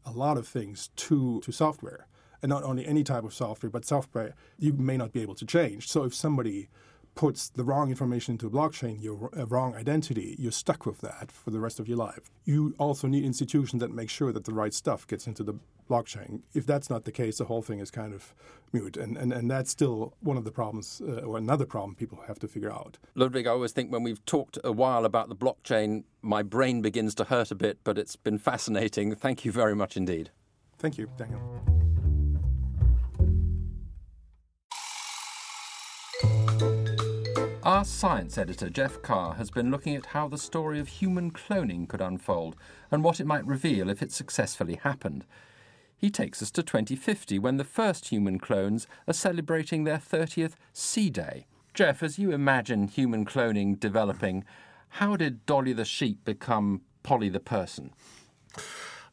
a 0.05 0.11
lot 0.11 0.37
of 0.37 0.47
things 0.47 0.89
to, 0.95 1.41
to 1.41 1.51
software. 1.51 2.07
And 2.43 2.49
not 2.49 2.63
only 2.63 2.85
any 2.85 3.03
type 3.03 3.23
of 3.23 3.33
software, 3.33 3.69
but 3.69 3.83
software 3.83 4.35
you 4.57 4.73
may 4.73 4.97
not 4.97 5.11
be 5.11 5.21
able 5.21 5.35
to 5.35 5.45
change. 5.45 5.87
So 5.87 6.03
if 6.03 6.13
somebody 6.13 6.69
puts 7.15 7.49
the 7.49 7.63
wrong 7.63 7.89
information 7.89 8.33
into 8.33 8.47
a 8.47 8.49
blockchain, 8.49 9.01
your 9.01 9.29
uh, 9.37 9.45
wrong 9.47 9.75
identity, 9.75 10.35
you're 10.39 10.51
stuck 10.51 10.85
with 10.85 11.01
that 11.01 11.31
for 11.31 11.51
the 11.51 11.59
rest 11.59 11.79
of 11.79 11.87
your 11.87 11.97
life. 11.97 12.29
You 12.45 12.73
also 12.77 13.07
need 13.07 13.23
institutions 13.23 13.81
that 13.81 13.91
make 13.91 14.09
sure 14.09 14.31
that 14.31 14.45
the 14.45 14.53
right 14.53 14.73
stuff 14.73 15.05
gets 15.07 15.27
into 15.27 15.43
the 15.43 15.55
blockchain. 15.89 16.41
If 16.53 16.65
that's 16.65 16.89
not 16.89 17.03
the 17.03 17.11
case, 17.11 17.37
the 17.37 17.45
whole 17.45 17.61
thing 17.61 17.79
is 17.79 17.91
kind 17.91 18.13
of 18.13 18.33
mute. 18.71 18.95
And, 18.95 19.17
and, 19.17 19.33
and 19.33 19.51
that's 19.51 19.69
still 19.69 20.13
one 20.21 20.37
of 20.37 20.45
the 20.45 20.51
problems, 20.51 21.01
uh, 21.05 21.21
or 21.21 21.37
another 21.37 21.65
problem 21.65 21.95
people 21.95 22.23
have 22.27 22.39
to 22.39 22.47
figure 22.47 22.71
out. 22.71 22.97
Ludwig, 23.15 23.45
I 23.45 23.51
always 23.51 23.73
think 23.73 23.91
when 23.91 24.03
we've 24.03 24.23
talked 24.25 24.57
a 24.63 24.71
while 24.71 25.03
about 25.03 25.27
the 25.27 25.35
blockchain, 25.35 26.05
my 26.21 26.43
brain 26.43 26.81
begins 26.81 27.13
to 27.15 27.25
hurt 27.25 27.51
a 27.51 27.55
bit, 27.55 27.79
but 27.83 27.97
it's 27.97 28.15
been 28.15 28.37
fascinating. 28.37 29.15
Thank 29.15 29.43
you 29.43 29.51
very 29.51 29.75
much 29.75 29.97
indeed. 29.97 30.31
Thank 30.77 30.97
you, 30.97 31.09
Daniel. 31.17 31.80
Our 37.71 37.85
science 37.85 38.37
editor, 38.37 38.69
Geoff 38.69 39.01
Carr, 39.01 39.35
has 39.35 39.49
been 39.49 39.71
looking 39.71 39.95
at 39.95 40.07
how 40.07 40.27
the 40.27 40.37
story 40.37 40.77
of 40.81 40.89
human 40.89 41.31
cloning 41.31 41.87
could 41.87 42.01
unfold 42.01 42.57
and 42.91 43.01
what 43.01 43.21
it 43.21 43.25
might 43.25 43.45
reveal 43.45 43.89
if 43.89 44.01
it 44.01 44.11
successfully 44.11 44.75
happened. 44.75 45.25
He 45.95 46.09
takes 46.09 46.41
us 46.41 46.51
to 46.51 46.63
2050 46.63 47.39
when 47.39 47.55
the 47.55 47.63
first 47.63 48.09
human 48.09 48.39
clones 48.39 48.87
are 49.07 49.13
celebrating 49.13 49.85
their 49.85 49.99
30th 49.99 50.55
C 50.73 51.09
Day. 51.09 51.45
Geoff, 51.73 52.03
as 52.03 52.19
you 52.19 52.33
imagine 52.33 52.89
human 52.89 53.23
cloning 53.23 53.79
developing, 53.79 54.43
how 54.89 55.15
did 55.15 55.45
Dolly 55.45 55.71
the 55.71 55.85
sheep 55.85 56.25
become 56.25 56.81
Polly 57.03 57.29
the 57.29 57.39
person? 57.39 57.93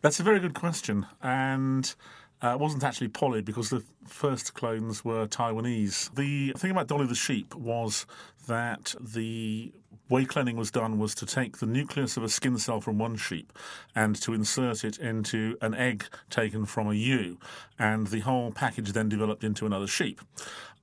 That's 0.03 0.19
a 0.19 0.25
very 0.25 0.41
good 0.41 0.55
question. 0.55 1.07
And 1.23 1.95
uh, 2.43 2.51
it 2.51 2.61
wasn't 2.61 2.85
actually 2.85 3.09
Polly 3.09 3.43
because 3.43 3.71
the 3.71 3.83
first 4.07 4.55
clones 4.55 5.05
were 5.05 5.27
Taiwanese. 5.27 6.15
The 6.15 6.53
thing 6.57 6.71
about 6.71 6.87
Dolly 6.87 7.07
the 7.07 7.15
sheep 7.15 7.55
was 7.55 8.07
that 8.47 8.95
the 9.01 9.73
way 10.09 10.25
cloning 10.25 10.55
was 10.57 10.71
done 10.71 10.99
was 10.99 11.15
to 11.17 11.27
take 11.27 11.59
the 11.59 11.67
nucleus 11.67 12.17
of 12.17 12.23
a 12.23 12.29
skin 12.29 12.59
cell 12.59 12.81
from 12.81 12.99
one 12.99 13.17
sheep 13.17 13.53
and 13.95 14.17
to 14.23 14.33
insert 14.33 14.85
it 14.85 14.99
into 14.99 15.57
an 15.61 15.75
egg 15.75 16.05
taken 16.31 16.65
from 16.65 16.89
a 16.89 16.95
ewe, 16.95 17.39
and 17.79 18.07
the 18.07 18.21
whole 18.21 18.51
package 18.51 18.93
then 18.93 19.09
developed 19.09 19.45
into 19.45 19.67
another 19.67 19.87
sheep. 19.87 20.21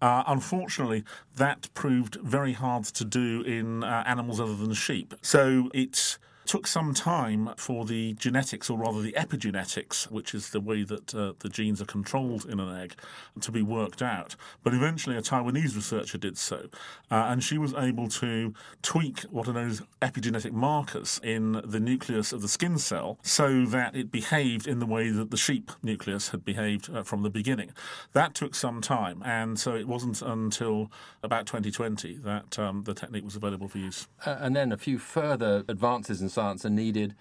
Uh, 0.01 0.23
unfortunately, 0.27 1.03
that 1.37 1.69
proved 1.73 2.15
very 2.15 2.53
hard 2.53 2.83
to 2.83 3.05
do 3.05 3.41
in 3.41 3.83
uh, 3.83 4.03
animals 4.05 4.39
other 4.39 4.55
than 4.55 4.73
sheep. 4.73 5.13
So 5.21 5.69
it's 5.73 6.19
took 6.45 6.67
some 6.67 6.93
time 6.93 7.51
for 7.57 7.85
the 7.85 8.13
genetics, 8.13 8.69
or 8.69 8.77
rather 8.77 9.01
the 9.01 9.13
epigenetics, 9.13 10.11
which 10.11 10.33
is 10.33 10.49
the 10.49 10.59
way 10.59 10.83
that 10.83 11.13
uh, 11.13 11.33
the 11.39 11.49
genes 11.49 11.81
are 11.81 11.85
controlled 11.85 12.45
in 12.45 12.59
an 12.59 12.75
egg, 12.75 12.95
to 13.41 13.51
be 13.51 13.61
worked 13.61 14.01
out. 14.01 14.35
But 14.63 14.73
eventually, 14.73 15.17
a 15.17 15.21
Taiwanese 15.21 15.75
researcher 15.75 16.17
did 16.17 16.37
so, 16.37 16.69
uh, 17.11 17.25
and 17.27 17.43
she 17.43 17.57
was 17.57 17.73
able 17.73 18.07
to 18.09 18.53
tweak 18.81 19.21
what 19.23 19.47
are 19.47 19.53
known 19.53 19.69
as 19.69 19.81
epigenetic 20.01 20.51
markers 20.51 21.19
in 21.23 21.61
the 21.63 21.79
nucleus 21.79 22.31
of 22.31 22.41
the 22.41 22.47
skin 22.47 22.77
cell 22.77 23.17
so 23.23 23.65
that 23.65 23.95
it 23.95 24.11
behaved 24.11 24.67
in 24.67 24.79
the 24.79 24.85
way 24.85 25.09
that 25.09 25.31
the 25.31 25.37
sheep 25.37 25.71
nucleus 25.81 26.29
had 26.29 26.45
behaved 26.45 26.89
uh, 26.93 27.03
from 27.03 27.23
the 27.23 27.29
beginning. 27.29 27.71
That 28.13 28.33
took 28.35 28.55
some 28.55 28.81
time, 28.81 29.21
and 29.25 29.59
so 29.59 29.75
it 29.75 29.87
wasn't 29.87 30.21
until 30.21 30.91
about 31.23 31.45
2020 31.45 32.17
that 32.17 32.59
um, 32.59 32.83
the 32.83 32.93
technique 32.93 33.23
was 33.23 33.35
available 33.35 33.67
for 33.67 33.77
use. 33.77 34.07
Uh, 34.25 34.37
and 34.39 34.55
then 34.55 34.71
a 34.71 34.77
few 34.77 34.99
further 34.99 35.63
advances 35.67 36.21
in 36.21 36.29
science 36.35 36.65
are 36.65 36.69
needed 36.69 37.15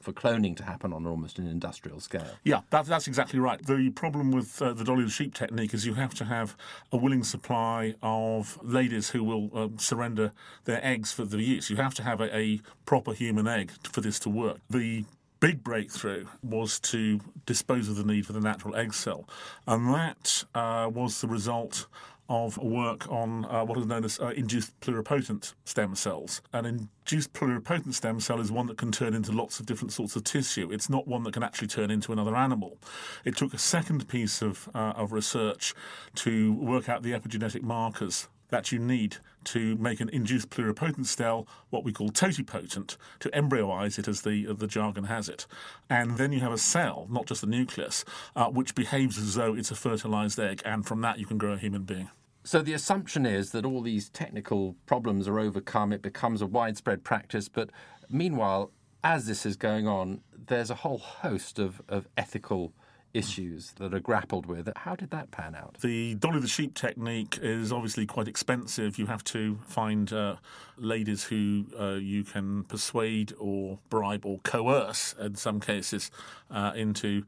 for 0.00 0.12
cloning 0.12 0.56
to 0.56 0.62
happen 0.62 0.92
on 0.92 1.06
almost 1.06 1.38
an 1.38 1.46
industrial 1.46 2.00
scale. 2.00 2.36
Yeah, 2.44 2.60
that, 2.70 2.86
that's 2.86 3.08
exactly 3.08 3.40
right. 3.40 3.64
The 3.64 3.90
problem 3.90 4.30
with 4.30 4.62
uh, 4.62 4.72
the 4.72 4.84
dolly 4.84 5.04
the 5.04 5.10
sheep 5.10 5.34
technique 5.34 5.74
is 5.74 5.84
you 5.84 5.94
have 5.94 6.14
to 6.14 6.24
have 6.24 6.56
a 6.92 6.96
willing 6.96 7.24
supply 7.24 7.94
of 8.02 8.58
ladies 8.62 9.10
who 9.10 9.24
will 9.24 9.50
uh, 9.52 9.68
surrender 9.76 10.32
their 10.64 10.84
eggs 10.86 11.12
for 11.12 11.24
the 11.24 11.42
use. 11.42 11.68
You 11.68 11.76
have 11.76 11.94
to 11.94 12.02
have 12.04 12.20
a, 12.20 12.36
a 12.36 12.60
proper 12.86 13.12
human 13.12 13.48
egg 13.48 13.72
for 13.82 14.00
this 14.00 14.18
to 14.20 14.30
work. 14.30 14.58
The 14.70 15.04
big 15.40 15.64
breakthrough 15.64 16.26
was 16.42 16.80
to 16.80 17.20
dispose 17.46 17.88
of 17.88 17.96
the 17.96 18.04
need 18.04 18.26
for 18.26 18.32
the 18.32 18.40
natural 18.40 18.76
egg 18.76 18.94
cell, 18.94 19.28
and 19.66 19.92
that 19.94 20.44
uh, 20.54 20.90
was 20.92 21.20
the 21.20 21.28
result 21.28 21.86
of 22.28 22.58
work 22.58 23.10
on 23.10 23.44
uh, 23.46 23.64
what 23.64 23.78
is 23.78 23.86
known 23.86 24.04
as 24.04 24.20
uh, 24.20 24.28
induced 24.28 24.78
pluripotent 24.80 25.54
stem 25.64 25.94
cells. 25.94 26.42
An 26.52 26.66
induced 26.66 27.32
pluripotent 27.32 27.94
stem 27.94 28.20
cell 28.20 28.40
is 28.40 28.52
one 28.52 28.66
that 28.66 28.76
can 28.76 28.92
turn 28.92 29.14
into 29.14 29.32
lots 29.32 29.60
of 29.60 29.66
different 29.66 29.92
sorts 29.92 30.14
of 30.14 30.24
tissue. 30.24 30.70
It's 30.70 30.90
not 30.90 31.08
one 31.08 31.22
that 31.24 31.34
can 31.34 31.42
actually 31.42 31.68
turn 31.68 31.90
into 31.90 32.12
another 32.12 32.36
animal. 32.36 32.78
It 33.24 33.36
took 33.36 33.54
a 33.54 33.58
second 33.58 34.08
piece 34.08 34.42
of, 34.42 34.68
uh, 34.74 34.92
of 34.96 35.12
research 35.12 35.74
to 36.16 36.52
work 36.54 36.88
out 36.88 37.02
the 37.02 37.12
epigenetic 37.12 37.62
markers 37.62 38.28
that 38.48 38.72
you 38.72 38.78
need 38.78 39.16
to 39.44 39.76
make 39.76 40.00
an 40.00 40.08
induced 40.10 40.50
pluripotent 40.50 41.06
cell, 41.06 41.46
what 41.70 41.84
we 41.84 41.92
call 41.92 42.08
totipotent, 42.08 42.96
to 43.20 43.28
embryoize 43.30 43.98
it 43.98 44.08
as 44.08 44.22
the 44.22 44.52
the 44.52 44.66
jargon 44.66 45.04
has 45.04 45.28
it, 45.28 45.46
and 45.88 46.16
then 46.16 46.32
you 46.32 46.40
have 46.40 46.52
a 46.52 46.58
cell, 46.58 47.06
not 47.10 47.26
just 47.26 47.40
the 47.40 47.46
nucleus, 47.46 48.04
uh, 48.36 48.46
which 48.46 48.74
behaves 48.74 49.18
as 49.18 49.34
though 49.34 49.54
it's 49.54 49.70
a 49.70 49.74
fertilized 49.74 50.38
egg, 50.38 50.62
and 50.64 50.86
from 50.86 51.00
that 51.00 51.18
you 51.18 51.26
can 51.26 51.38
grow 51.38 51.52
a 51.52 51.58
human 51.58 51.82
being. 51.82 52.10
So 52.44 52.62
the 52.62 52.72
assumption 52.72 53.26
is 53.26 53.50
that 53.50 53.66
all 53.66 53.82
these 53.82 54.08
technical 54.08 54.74
problems 54.86 55.28
are 55.28 55.38
overcome, 55.38 55.92
it 55.92 56.02
becomes 56.02 56.40
a 56.40 56.46
widespread 56.46 57.04
practice, 57.04 57.48
but 57.48 57.70
meanwhile, 58.08 58.72
as 59.04 59.26
this 59.26 59.44
is 59.44 59.56
going 59.56 59.86
on, 59.86 60.22
there's 60.32 60.70
a 60.70 60.76
whole 60.76 60.98
host 60.98 61.58
of, 61.58 61.82
of 61.88 62.08
ethical 62.16 62.72
issues 63.18 63.72
that 63.72 63.92
are 63.92 64.00
grappled 64.00 64.46
with. 64.46 64.70
How 64.76 64.94
did 64.94 65.10
that 65.10 65.30
pan 65.30 65.54
out? 65.54 65.78
The 65.80 66.14
Dolly 66.14 66.40
the 66.40 66.48
Sheep 66.48 66.74
technique 66.74 67.38
is 67.42 67.72
obviously 67.72 68.06
quite 68.06 68.28
expensive. 68.28 68.98
You 68.98 69.06
have 69.06 69.24
to 69.24 69.58
find 69.66 70.12
uh, 70.12 70.36
ladies 70.76 71.24
who 71.24 71.66
uh, 71.78 71.94
you 71.94 72.24
can 72.24 72.64
persuade 72.64 73.32
or 73.38 73.78
bribe 73.90 74.24
or 74.24 74.38
coerce, 74.40 75.14
in 75.20 75.34
some 75.34 75.60
cases, 75.60 76.10
uh, 76.50 76.72
into. 76.74 77.24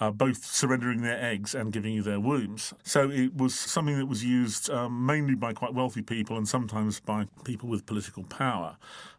Uh, 0.00 0.10
both 0.10 0.44
surrendering 0.44 1.02
their 1.02 1.22
eggs 1.22 1.54
and 1.54 1.72
giving 1.72 1.94
you 1.94 2.02
their 2.02 2.18
wombs. 2.18 2.74
So 2.82 3.08
it 3.12 3.36
was 3.36 3.54
something 3.54 3.96
that 3.96 4.06
was 4.06 4.24
used 4.24 4.68
um, 4.68 5.06
mainly 5.06 5.36
by 5.36 5.52
quite 5.52 5.72
wealthy 5.72 6.02
people 6.02 6.36
and 6.36 6.48
sometimes 6.48 6.98
by 6.98 7.28
people 7.44 7.68
with 7.68 7.86
political 7.86 8.24
power. 8.24 8.76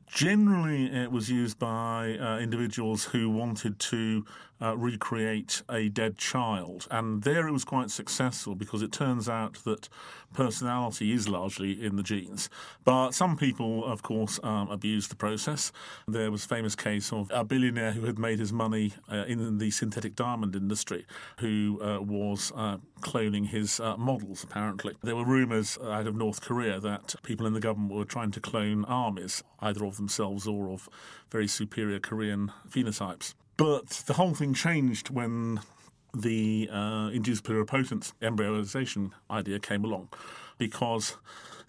Generally, 0.08 0.94
it 0.94 1.12
was 1.12 1.30
used 1.30 1.60
by 1.60 2.18
uh, 2.18 2.38
individuals 2.39 3.06
who 3.06 3.30
wanted 3.30 3.80
to 3.80 4.26
uh, 4.62 4.78
recreate 4.78 5.62
a 5.70 5.89
dead 5.89 6.18
child. 6.18 6.88
And 6.89 7.24
there 7.24 7.48
it 7.48 7.52
was 7.52 7.65
quite 7.65 7.91
successful 7.91 8.56
because 8.56 8.82
it 8.82 8.91
turns 8.91 9.28
out 9.28 9.56
that 9.65 9.89
personality 10.34 11.12
is 11.12 11.28
largely 11.28 11.84
in 11.84 11.96
the 11.96 12.04
genes. 12.04 12.50
But 12.84 13.12
some 13.12 13.38
people, 13.38 13.86
of 13.86 14.02
course, 14.04 14.39
um, 14.44 14.70
abused 14.70 15.10
the 15.10 15.15
process. 15.15 15.72
There 16.08 16.32
was 16.32 16.46
a 16.46 16.48
famous 16.48 16.76
case 16.76 17.12
of 17.12 17.32
a 17.34 17.44
billionaire 17.44 17.91
who 17.91 18.06
had 18.06 18.20
made 18.20 18.39
his 18.39 18.52
money 18.54 18.94
uh, 19.12 19.26
in 19.28 19.58
the 19.58 19.72
synthetic 19.72 20.15
diamond 20.15 20.56
industry 20.56 21.06
who 21.39 21.80
uh, 21.82 22.02
was 22.02 22.52
uh, 22.56 22.78
cloning 23.02 23.48
his 23.48 23.80
uh, 23.80 23.98
models, 23.98 24.44
apparently. 24.44 24.96
There 25.04 25.15
were 25.15 25.26
rumours 25.26 25.78
out 25.84 26.08
of 26.08 26.15
North 26.15 26.41
Korea 26.41 26.80
that 26.80 27.15
people 27.24 27.46
in 27.46 27.54
the 27.54 27.60
government 27.60 27.94
were 27.94 28.06
trying 28.06 28.32
to 28.32 28.39
clone 28.39 28.86
armies, 28.86 29.44
either 29.60 29.86
of 29.86 29.94
themselves 29.97 30.47
or 30.47 30.69
of 30.69 30.89
very 31.29 31.47
superior 31.47 31.99
Korean 31.99 32.51
phenotypes. 32.69 33.34
But 33.58 33.88
the 34.05 34.13
whole 34.13 34.34
thing 34.34 34.53
changed 34.53 35.10
when 35.10 35.62
the 36.13 36.69
uh, 36.71 37.10
induced 37.13 37.43
pluripotent 37.43 38.13
embryoization 38.21 39.12
idea 39.29 39.60
came 39.60 39.84
along, 39.84 40.10
because 40.58 41.17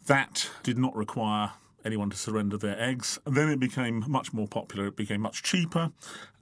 that 0.06 0.50
did 0.62 0.78
not 0.78 0.94
require 0.96 1.52
anyone 1.84 2.10
to 2.10 2.16
surrender 2.16 2.58
their 2.58 2.80
eggs. 2.80 3.18
And 3.24 3.36
then 3.36 3.48
it 3.48 3.60
became 3.60 4.04
much 4.08 4.32
more 4.32 4.48
popular. 4.48 4.88
It 4.88 4.96
became 4.96 5.20
much 5.20 5.42
cheaper, 5.42 5.92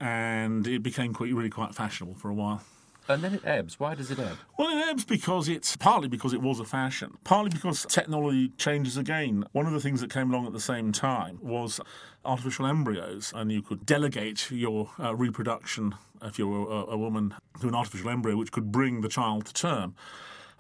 and 0.01 0.67
it 0.67 0.83
became 0.83 1.13
quite, 1.13 1.33
really 1.35 1.51
quite 1.51 1.75
fashionable 1.75 2.15
for 2.15 2.31
a 2.31 2.35
while. 2.35 2.63
And 3.09 3.23
then 3.23 3.35
it 3.35 3.45
ebbs. 3.45 3.79
Why 3.79 3.95
does 3.95 4.11
it 4.11 4.19
ebb? 4.19 4.39
Well, 4.59 4.77
it 4.77 4.89
ebbs 4.89 5.05
because 5.05 5.49
it's 5.49 5.77
partly 5.77 6.09
because 6.09 6.33
it 6.33 6.41
was 6.41 6.59
a 6.61 6.65
fashion, 6.65 7.19
partly 7.25 7.51
because 7.51 7.85
technology 7.87 8.49
changes 8.57 8.97
again. 8.97 9.45
One 9.53 9.67
of 9.67 9.73
the 9.73 9.81
things 9.81 10.01
that 10.01 10.11
came 10.11 10.33
along 10.33 10.47
at 10.47 10.53
the 10.53 10.61
same 10.61 10.93
time 10.93 11.39
was 11.43 11.81
artificial 12.25 12.67
embryos, 12.67 13.33
and 13.35 13.53
you 13.53 13.61
could 13.61 13.85
delegate 13.85 14.51
your 14.51 14.91
uh, 14.99 15.15
reproduction 15.15 15.95
if 16.23 16.39
you 16.39 16.49
were 16.49 16.71
a, 16.71 16.93
a 16.93 16.97
woman 16.97 17.35
to 17.61 17.69
an 17.69 17.75
artificial 17.75 18.09
embryo, 18.09 18.37
which 18.37 18.53
could 18.53 18.73
bring 18.73 19.03
the 19.03 19.09
child 19.09 19.47
to 19.47 19.53
term. 19.53 19.95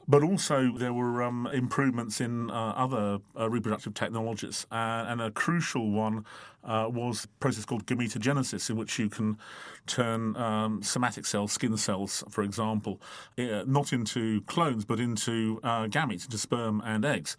But 0.06 0.22
also, 0.22 0.72
there 0.76 0.92
were 0.92 1.22
um, 1.22 1.48
improvements 1.52 2.20
in 2.20 2.50
uh, 2.50 2.74
other 2.76 3.20
uh, 3.38 3.48
reproductive 3.48 3.94
technologies. 3.94 4.66
Uh, 4.70 5.06
and 5.08 5.22
a 5.22 5.30
crucial 5.30 5.90
one 5.90 6.26
uh, 6.62 6.88
was 6.92 7.24
a 7.24 7.28
process 7.40 7.64
called 7.64 7.86
gametogenesis, 7.86 8.68
in 8.68 8.76
which 8.76 8.98
you 8.98 9.08
can 9.08 9.38
turn 9.86 10.36
um, 10.36 10.82
somatic 10.82 11.24
cells, 11.24 11.52
skin 11.52 11.76
cells, 11.76 12.22
for 12.28 12.42
example, 12.42 13.00
uh, 13.38 13.64
not 13.66 13.92
into 13.92 14.42
clones, 14.42 14.84
but 14.84 15.00
into 15.00 15.60
uh, 15.62 15.86
gametes, 15.86 16.24
into 16.24 16.38
sperm 16.38 16.82
and 16.84 17.04
eggs. 17.04 17.36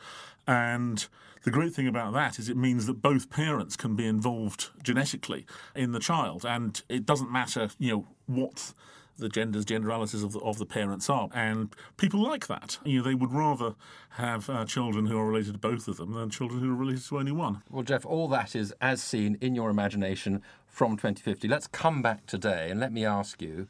And 0.48 1.08
the 1.44 1.52
great 1.52 1.74
thing 1.74 1.88
about 1.88 2.14
that 2.14 2.40
is 2.40 2.50
it 2.50 2.58
means 2.58 2.88
that 2.88 3.02
both 3.02 3.30
parents 3.30 3.76
can 3.76 3.96
be 3.96 4.08
involved 4.08 4.70
genetically 4.82 5.46
in 5.76 5.92
the 5.92 6.00
child. 6.00 6.46
And 6.46 6.82
it 6.90 7.06
doesn't 7.06 7.32
matter, 7.32 7.70
you 7.78 7.92
know, 7.92 8.08
what 8.26 8.74
the 9.18 9.30
genders, 9.30 9.66
generalities 9.66 10.24
of 10.24 10.34
the, 10.34 10.40
of 10.40 10.58
the 10.58 10.66
parents 10.66 11.10
are. 11.10 11.30
And 11.34 11.74
people 11.98 12.22
like 12.22 12.48
that. 12.48 12.78
You 12.84 13.00
know, 13.00 13.04
they 13.04 13.16
would 13.16 13.32
rather 13.32 13.76
have 14.12 14.50
uh, 14.50 14.66
children 14.66 15.06
who 15.06 15.18
are 15.18 15.26
related 15.26 15.54
to 15.54 15.60
both 15.60 15.88
of 15.88 15.98
them 15.98 16.14
than 16.14 16.30
children 16.30 16.60
who 16.60 16.72
are 16.72 16.76
related 16.76 17.04
to 17.06 17.20
only 17.20 17.32
one. 17.32 17.62
Well, 17.70 17.84
Geoff, 17.84 18.06
all 18.06 18.28
that 18.30 18.56
is 18.56 18.74
as 18.82 19.02
seen 19.02 19.38
in 19.42 19.56
your 19.56 19.70
imagination 19.70 20.42
from 20.68 20.98
2050. 20.98 21.48
Let's 21.48 21.68
come 21.68 22.02
back 22.02 22.26
today 22.26 22.70
and 22.70 22.80
let 22.80 22.92
me 22.92 23.06
ask 23.06 23.42
you 23.42 23.68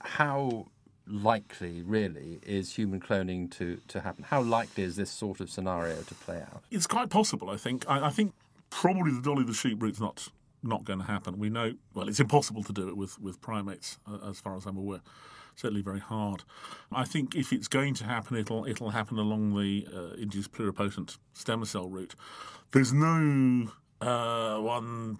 how 0.00 0.68
likely, 1.06 1.82
really, 1.82 2.38
is 2.42 2.74
human 2.74 3.00
cloning 3.00 3.50
to, 3.50 3.80
to 3.88 4.00
happen? 4.00 4.24
How 4.24 4.40
likely 4.40 4.84
is 4.84 4.96
this 4.96 5.10
sort 5.10 5.40
of 5.40 5.50
scenario 5.50 6.00
to 6.02 6.14
play 6.14 6.40
out? 6.40 6.62
It's 6.70 6.86
quite 6.86 7.10
possible, 7.10 7.50
I 7.50 7.56
think. 7.56 7.84
I, 7.88 8.06
I 8.06 8.10
think 8.10 8.32
probably 8.70 9.12
the 9.12 9.20
dolly 9.20 9.44
the 9.44 9.52
sheep 9.52 9.82
route's 9.82 10.00
not 10.00 10.28
not 10.62 10.84
going 10.84 10.98
to 10.98 11.04
happen. 11.04 11.38
We 11.38 11.50
know, 11.50 11.74
well, 11.94 12.08
it's 12.08 12.20
impossible 12.20 12.62
to 12.64 12.72
do 12.72 12.88
it 12.88 12.96
with, 12.96 13.18
with 13.20 13.40
primates, 13.40 13.98
uh, 14.06 14.28
as 14.28 14.40
far 14.40 14.56
as 14.56 14.66
I'm 14.66 14.76
aware. 14.76 15.00
Certainly 15.56 15.82
very 15.82 16.00
hard. 16.00 16.44
I 16.92 17.04
think 17.04 17.34
if 17.34 17.52
it's 17.52 17.68
going 17.68 17.94
to 17.94 18.04
happen, 18.04 18.36
it'll 18.36 18.64
it'll 18.66 18.90
happen 18.90 19.18
along 19.18 19.60
the 19.60 19.86
uh, 19.94 20.14
induced 20.14 20.52
pluripotent 20.52 21.18
stem 21.34 21.64
cell 21.64 21.88
route. 21.88 22.14
There's 22.70 22.92
no 22.92 23.70
uh, 24.00 24.58
one 24.58 25.18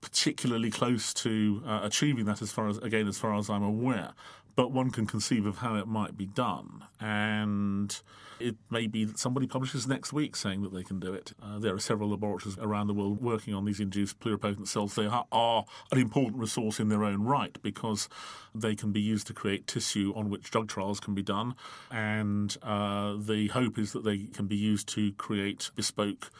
particularly 0.00 0.70
close 0.70 1.12
to 1.14 1.62
uh, 1.66 1.80
achieving 1.82 2.24
that, 2.24 2.42
as 2.42 2.50
far 2.50 2.68
as 2.68 2.78
again, 2.78 3.06
as 3.06 3.18
far 3.18 3.36
as 3.36 3.48
I'm 3.50 3.62
aware. 3.62 4.14
But 4.56 4.72
one 4.72 4.90
can 4.90 5.06
conceive 5.06 5.44
of 5.44 5.58
how 5.58 5.74
it 5.76 5.86
might 5.86 6.16
be 6.16 6.24
done, 6.24 6.84
and 6.98 8.00
it 8.40 8.56
may 8.70 8.86
be 8.86 9.04
that 9.04 9.18
somebody 9.18 9.46
publishes 9.46 9.86
next 9.86 10.14
week 10.14 10.34
saying 10.34 10.62
that 10.62 10.72
they 10.72 10.82
can 10.82 10.98
do 10.98 11.12
it. 11.12 11.34
Uh, 11.42 11.58
there 11.58 11.74
are 11.74 11.78
several 11.78 12.08
laboratories 12.10 12.58
around 12.58 12.86
the 12.86 12.94
world 12.94 13.20
working 13.22 13.52
on 13.52 13.66
these 13.66 13.80
induced 13.80 14.18
pluripotent 14.18 14.66
cells. 14.66 14.94
They 14.94 15.06
are, 15.06 15.26
are 15.30 15.66
an 15.92 15.98
important 15.98 16.40
resource 16.40 16.80
in 16.80 16.88
their 16.88 17.04
own 17.04 17.22
right 17.22 17.56
because 17.62 18.08
they 18.54 18.74
can 18.74 18.92
be 18.92 19.00
used 19.00 19.26
to 19.26 19.34
create 19.34 19.66
tissue 19.66 20.14
on 20.16 20.30
which 20.30 20.50
drug 20.50 20.68
trials 20.68 21.00
can 21.00 21.14
be 21.14 21.22
done, 21.22 21.54
and 21.90 22.56
uh, 22.62 23.16
the 23.18 23.48
hope 23.48 23.78
is 23.78 23.92
that 23.92 24.04
they 24.04 24.24
can 24.24 24.46
be 24.46 24.56
used 24.56 24.88
to 24.88 25.12
create 25.12 25.70
bespoke 25.76 26.30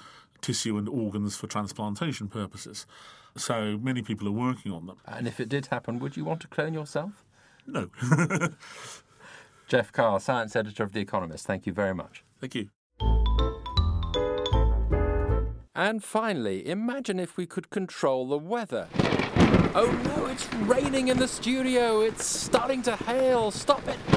tissue 0.41 0.79
and 0.79 0.89
organs 0.89 1.37
for 1.37 1.47
transplantation 1.47 2.29
purposes. 2.29 2.87
So 3.37 3.77
many 3.77 4.01
people 4.01 4.27
are 4.29 4.33
working 4.33 4.73
on 4.73 4.87
them. 4.87 4.97
And 5.05 5.29
if 5.29 5.39
it 5.39 5.51
did 5.51 5.67
happen, 5.67 5.99
would 5.99 6.17
you 6.17 6.25
want 6.25 6.41
to 6.41 6.49
clone 6.49 6.73
yourself? 6.73 7.26
No. 7.67 7.91
Geoff 9.69 9.93
Carr, 9.93 10.21
science 10.21 10.55
editor 10.55 10.85
of 10.85 10.93
The 10.93 11.01
Economist, 11.01 11.47
thank 11.47 11.67
you 11.67 11.73
very 11.73 11.95
much. 11.95 12.25
Thank 12.41 12.55
you. 12.55 12.69
And 15.75 16.03
finally, 16.03 16.67
imagine 16.67 17.21
if 17.21 17.37
we 17.37 17.47
could 17.47 17.69
control 17.69 18.29
the 18.29 18.39
weather. 18.39 18.89
Oh 19.75 19.91
no, 20.05 20.27
it's 20.27 20.53
raining 20.55 21.09
in 21.09 21.19
the 21.19 21.29
studio. 21.29 22.01
It's 22.01 22.25
starting 22.25 22.81
to 22.83 22.97
hail. 22.97 23.51
Stop 23.51 23.87
it. 23.87 24.16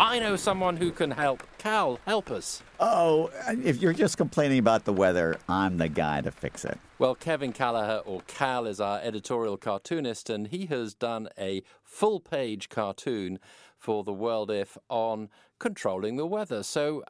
I 0.00 0.18
know 0.18 0.34
someone 0.34 0.78
who 0.78 0.92
can 0.92 1.10
help. 1.10 1.42
Cal, 1.58 2.00
help 2.06 2.30
us. 2.30 2.62
Oh, 2.80 3.30
if 3.46 3.82
you're 3.82 3.92
just 3.92 4.16
complaining 4.16 4.58
about 4.58 4.86
the 4.86 4.94
weather, 4.94 5.36
I'm 5.46 5.76
the 5.76 5.90
guy 5.90 6.22
to 6.22 6.30
fix 6.30 6.64
it. 6.64 6.78
Well, 6.98 7.14
Kevin 7.14 7.52
Kallaugher, 7.52 8.00
or 8.06 8.22
Cal, 8.26 8.66
is 8.66 8.80
our 8.80 8.98
editorial 9.00 9.58
cartoonist, 9.58 10.30
and 10.30 10.46
he 10.46 10.64
has 10.66 10.94
done 10.94 11.28
a 11.38 11.62
full 11.82 12.18
page 12.18 12.70
cartoon 12.70 13.38
for 13.76 14.02
the 14.02 14.14
World 14.14 14.50
If 14.50 14.78
on 14.88 15.28
controlling 15.58 16.16
the 16.16 16.26
weather. 16.26 16.62
So, 16.62 17.04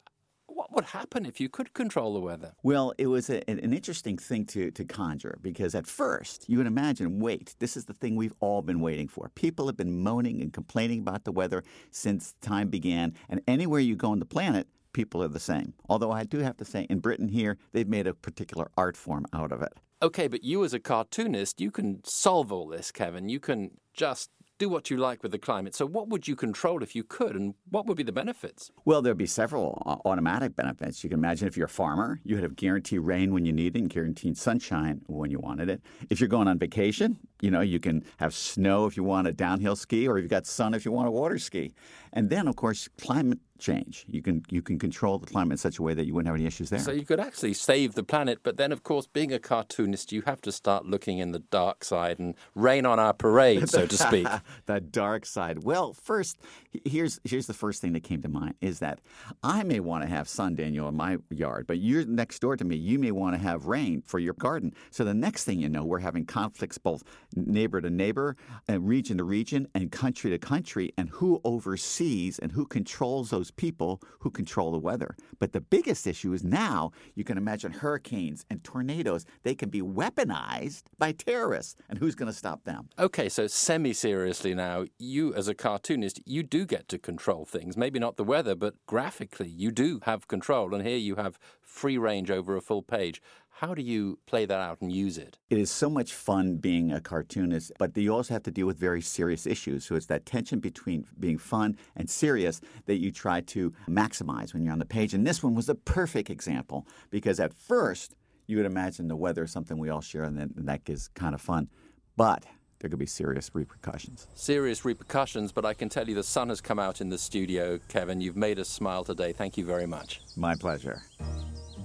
what 0.53 0.71
would 0.73 0.85
happen 0.85 1.25
if 1.25 1.39
you 1.39 1.49
could 1.49 1.73
control 1.73 2.13
the 2.13 2.19
weather? 2.19 2.53
Well, 2.63 2.93
it 2.97 3.07
was 3.07 3.29
a, 3.29 3.47
an 3.49 3.59
interesting 3.59 4.17
thing 4.17 4.45
to, 4.47 4.71
to 4.71 4.85
conjure 4.85 5.37
because 5.41 5.75
at 5.75 5.87
first 5.87 6.49
you 6.49 6.57
would 6.57 6.67
imagine, 6.67 7.19
wait, 7.19 7.55
this 7.59 7.77
is 7.77 7.85
the 7.85 7.93
thing 7.93 8.15
we've 8.15 8.33
all 8.39 8.61
been 8.61 8.81
waiting 8.81 9.07
for. 9.07 9.29
People 9.35 9.67
have 9.67 9.77
been 9.77 10.03
moaning 10.03 10.41
and 10.41 10.53
complaining 10.53 10.99
about 10.99 11.23
the 11.23 11.31
weather 11.31 11.63
since 11.89 12.35
time 12.41 12.69
began, 12.69 13.13
and 13.29 13.41
anywhere 13.47 13.79
you 13.79 13.95
go 13.95 14.11
on 14.11 14.19
the 14.19 14.25
planet, 14.25 14.67
people 14.93 15.23
are 15.23 15.27
the 15.27 15.39
same. 15.39 15.73
Although 15.89 16.11
I 16.11 16.23
do 16.23 16.39
have 16.39 16.57
to 16.57 16.65
say, 16.65 16.85
in 16.89 16.99
Britain 16.99 17.29
here, 17.29 17.57
they've 17.71 17.87
made 17.87 18.07
a 18.07 18.13
particular 18.13 18.69
art 18.77 18.97
form 18.97 19.25
out 19.33 19.51
of 19.51 19.61
it. 19.61 19.73
Okay, 20.03 20.27
but 20.27 20.43
you 20.43 20.63
as 20.63 20.73
a 20.73 20.79
cartoonist, 20.79 21.61
you 21.61 21.69
can 21.69 22.03
solve 22.03 22.51
all 22.51 22.67
this, 22.67 22.91
Kevin. 22.91 23.29
You 23.29 23.39
can 23.39 23.71
just 23.93 24.29
do 24.61 24.69
what 24.69 24.91
you 24.91 24.97
like 24.97 25.23
with 25.23 25.31
the 25.31 25.39
climate. 25.39 25.73
So, 25.73 25.87
what 25.87 26.09
would 26.09 26.27
you 26.27 26.35
control 26.35 26.83
if 26.83 26.95
you 26.95 27.03
could, 27.03 27.35
and 27.35 27.55
what 27.71 27.87
would 27.87 27.97
be 27.97 28.03
the 28.03 28.11
benefits? 28.11 28.69
Well, 28.85 29.01
there'd 29.01 29.17
be 29.17 29.25
several 29.25 29.81
uh, 29.87 30.07
automatic 30.07 30.55
benefits. 30.55 31.03
You 31.03 31.09
can 31.09 31.17
imagine 31.17 31.47
if 31.47 31.57
you're 31.57 31.65
a 31.65 31.79
farmer, 31.83 32.19
you'd 32.23 32.43
have 32.43 32.55
guaranteed 32.55 32.99
rain 32.99 33.33
when 33.33 33.43
you 33.43 33.53
need 33.53 33.75
it 33.75 33.79
and 33.79 33.89
guaranteed 33.89 34.37
sunshine 34.37 35.01
when 35.07 35.31
you 35.31 35.39
wanted 35.39 35.67
it. 35.67 35.81
If 36.11 36.19
you're 36.19 36.29
going 36.29 36.47
on 36.47 36.59
vacation, 36.59 37.17
you 37.41 37.51
know, 37.51 37.61
you 37.61 37.79
can 37.79 38.03
have 38.17 38.33
snow 38.33 38.85
if 38.85 38.95
you 38.95 39.03
want 39.03 39.27
a 39.27 39.33
downhill 39.33 39.75
ski, 39.75 40.07
or 40.07 40.17
you've 40.17 40.29
got 40.29 40.45
sun 40.45 40.73
if 40.73 40.85
you 40.85 40.91
want 40.91 41.07
a 41.07 41.11
water 41.11 41.37
ski. 41.37 41.73
And 42.13 42.29
then, 42.29 42.47
of 42.47 42.55
course, 42.55 42.89
climate 42.99 43.39
change. 43.61 44.05
You 44.09 44.21
can 44.21 44.43
you 44.49 44.61
can 44.61 44.77
control 44.77 45.17
the 45.19 45.27
climate 45.27 45.53
in 45.53 45.57
such 45.57 45.79
a 45.79 45.83
way 45.83 45.93
that 45.93 46.05
you 46.05 46.13
wouldn't 46.13 46.27
have 46.27 46.35
any 46.35 46.45
issues 46.45 46.69
there. 46.69 46.79
So 46.79 46.91
you 46.91 47.05
could 47.05 47.19
actually 47.19 47.53
save 47.53 47.93
the 47.93 48.03
planet, 48.03 48.39
but 48.43 48.57
then, 48.57 48.71
of 48.71 48.83
course, 48.83 49.07
being 49.07 49.31
a 49.31 49.39
cartoonist, 49.39 50.11
you 50.11 50.23
have 50.25 50.41
to 50.41 50.51
start 50.51 50.85
looking 50.85 51.19
in 51.19 51.31
the 51.31 51.39
dark 51.39 51.85
side 51.85 52.19
and 52.19 52.35
rain 52.55 52.85
on 52.85 52.99
our 52.99 53.13
parade, 53.13 53.69
so 53.69 53.85
to 53.85 53.97
speak. 53.97 54.27
the 54.65 54.81
dark 54.81 55.25
side. 55.25 55.63
Well, 55.63 55.93
first, 55.93 56.39
here's 56.83 57.19
here's 57.23 57.47
the 57.47 57.53
first 57.53 57.81
thing 57.81 57.93
that 57.93 58.03
came 58.03 58.21
to 58.23 58.29
mind 58.29 58.55
is 58.59 58.79
that 58.79 58.99
I 59.43 59.63
may 59.63 59.79
want 59.79 60.03
to 60.03 60.09
have 60.09 60.27
sun, 60.27 60.55
Daniel, 60.55 60.89
in 60.89 60.95
my 60.95 61.17
yard, 61.29 61.67
but 61.67 61.77
you're 61.77 62.05
next 62.05 62.39
door 62.39 62.57
to 62.57 62.65
me. 62.65 62.75
You 62.75 62.99
may 62.99 63.11
want 63.11 63.35
to 63.35 63.41
have 63.41 63.67
rain 63.67 64.01
for 64.05 64.19
your 64.19 64.33
garden. 64.33 64.73
So 64.89 65.05
the 65.05 65.13
next 65.13 65.45
thing 65.45 65.59
you 65.59 65.69
know, 65.69 65.85
we're 65.85 65.99
having 65.99 66.25
conflicts 66.25 66.77
both 66.77 67.03
neighbor 67.35 67.81
to 67.81 67.89
neighbor, 67.89 68.35
and 68.67 68.87
region 68.87 69.17
to 69.17 69.23
region, 69.23 69.67
and 69.73 69.91
country 69.91 70.31
to 70.31 70.37
country, 70.37 70.93
and 70.97 71.09
who 71.09 71.41
oversees 71.43 72.39
and 72.39 72.51
who 72.51 72.65
controls 72.65 73.29
those 73.29 73.51
people 73.51 74.01
who 74.19 74.29
control 74.29 74.71
the 74.71 74.79
weather. 74.79 75.15
But 75.39 75.53
the 75.53 75.61
biggest 75.61 76.07
issue 76.07 76.33
is 76.33 76.43
now 76.43 76.91
you 77.15 77.23
can 77.23 77.37
imagine 77.37 77.71
hurricanes 77.71 78.45
and 78.49 78.63
tornadoes. 78.63 79.25
They 79.43 79.55
can 79.55 79.69
be 79.69 79.81
weaponized 79.81 80.83
by 80.97 81.11
terrorists. 81.13 81.75
And 81.89 81.97
who's 81.97 82.15
going 82.15 82.31
to 82.31 82.37
stop 82.37 82.63
them? 82.63 82.89
Okay, 82.99 83.29
so 83.29 83.47
semi 83.47 83.93
seriously 83.93 84.53
now, 84.53 84.85
you 84.97 85.33
as 85.33 85.47
a 85.47 85.55
cartoonist, 85.55 86.21
you 86.25 86.43
do 86.43 86.65
get 86.65 86.87
to 86.89 86.97
control 86.97 87.45
things. 87.45 87.77
Maybe 87.77 87.99
not 87.99 88.17
the 88.17 88.23
weather, 88.23 88.55
but 88.55 88.75
graphically, 88.85 89.49
you 89.49 89.71
do 89.71 89.99
have 90.03 90.27
control. 90.27 90.73
And 90.73 90.85
here 90.85 90.97
you 90.97 91.15
have 91.15 91.39
free 91.61 91.97
range 91.97 92.29
over 92.29 92.55
a 92.55 92.61
full 92.61 92.81
page. 92.81 93.21
How 93.61 93.75
do 93.75 93.83
you 93.83 94.17
play 94.25 94.47
that 94.47 94.59
out 94.59 94.81
and 94.81 94.91
use 94.91 95.19
it? 95.19 95.37
It 95.51 95.59
is 95.59 95.69
so 95.69 95.87
much 95.87 96.15
fun 96.15 96.55
being 96.55 96.91
a 96.91 96.99
cartoonist, 96.99 97.71
but 97.77 97.95
you 97.95 98.11
also 98.11 98.33
have 98.33 98.41
to 98.41 98.49
deal 98.49 98.65
with 98.65 98.79
very 98.79 99.01
serious 99.01 99.45
issues. 99.45 99.85
So 99.85 99.93
it's 99.93 100.07
that 100.07 100.25
tension 100.25 100.59
between 100.59 101.05
being 101.19 101.37
fun 101.37 101.77
and 101.95 102.09
serious 102.09 102.59
that 102.87 102.95
you 102.95 103.11
try 103.11 103.41
to 103.41 103.71
maximize 103.87 104.51
when 104.51 104.63
you're 104.63 104.73
on 104.73 104.79
the 104.79 104.85
page. 104.85 105.13
And 105.13 105.27
this 105.27 105.43
one 105.43 105.53
was 105.53 105.69
a 105.69 105.75
perfect 105.75 106.31
example 106.31 106.87
because 107.11 107.39
at 107.39 107.53
first 107.53 108.15
you 108.47 108.57
would 108.57 108.65
imagine 108.65 109.07
the 109.07 109.15
weather 109.15 109.43
is 109.43 109.51
something 109.51 109.77
we 109.77 109.89
all 109.89 110.01
share 110.01 110.23
and, 110.23 110.39
then, 110.39 110.55
and 110.57 110.67
that 110.67 110.81
is 110.89 111.09
kind 111.09 111.35
of 111.35 111.41
fun. 111.41 111.69
But 112.17 112.43
there 112.81 112.89
could 112.89 112.99
be 112.99 113.05
serious 113.05 113.51
repercussions. 113.53 114.27
Serious 114.33 114.83
repercussions, 114.83 115.51
but 115.51 115.65
I 115.65 115.73
can 115.73 115.89
tell 115.89 116.09
you 116.09 116.15
the 116.15 116.23
sun 116.23 116.49
has 116.49 116.61
come 116.61 116.79
out 116.79 116.99
in 116.99 117.09
the 117.09 117.17
studio, 117.17 117.79
Kevin. 117.87 118.21
You've 118.21 118.35
made 118.35 118.59
us 118.59 118.69
smile 118.69 119.03
today. 119.03 119.33
Thank 119.33 119.57
you 119.57 119.65
very 119.65 119.85
much. 119.85 120.21
My 120.35 120.55
pleasure. 120.55 121.03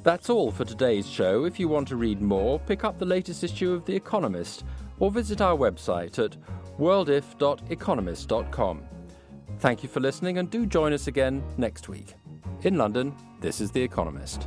That's 0.02 0.30
all 0.30 0.50
for 0.50 0.64
today's 0.64 1.08
show. 1.08 1.44
If 1.44 1.60
you 1.60 1.68
want 1.68 1.88
to 1.88 1.96
read 1.96 2.22
more, 2.22 2.58
pick 2.60 2.84
up 2.84 2.98
the 2.98 3.04
latest 3.04 3.44
issue 3.44 3.72
of 3.72 3.84
The 3.84 3.94
Economist 3.94 4.64
or 4.98 5.10
visit 5.10 5.40
our 5.40 5.56
website 5.56 6.24
at 6.24 6.36
worldif.economist.com. 6.78 8.82
Thank 9.58 9.82
you 9.82 9.88
for 9.88 10.00
listening 10.00 10.38
and 10.38 10.50
do 10.50 10.64
join 10.64 10.92
us 10.92 11.08
again 11.08 11.42
next 11.56 11.88
week. 11.88 12.14
In 12.62 12.78
London, 12.78 13.14
this 13.40 13.60
is 13.60 13.70
The 13.70 13.82
Economist. 13.82 14.46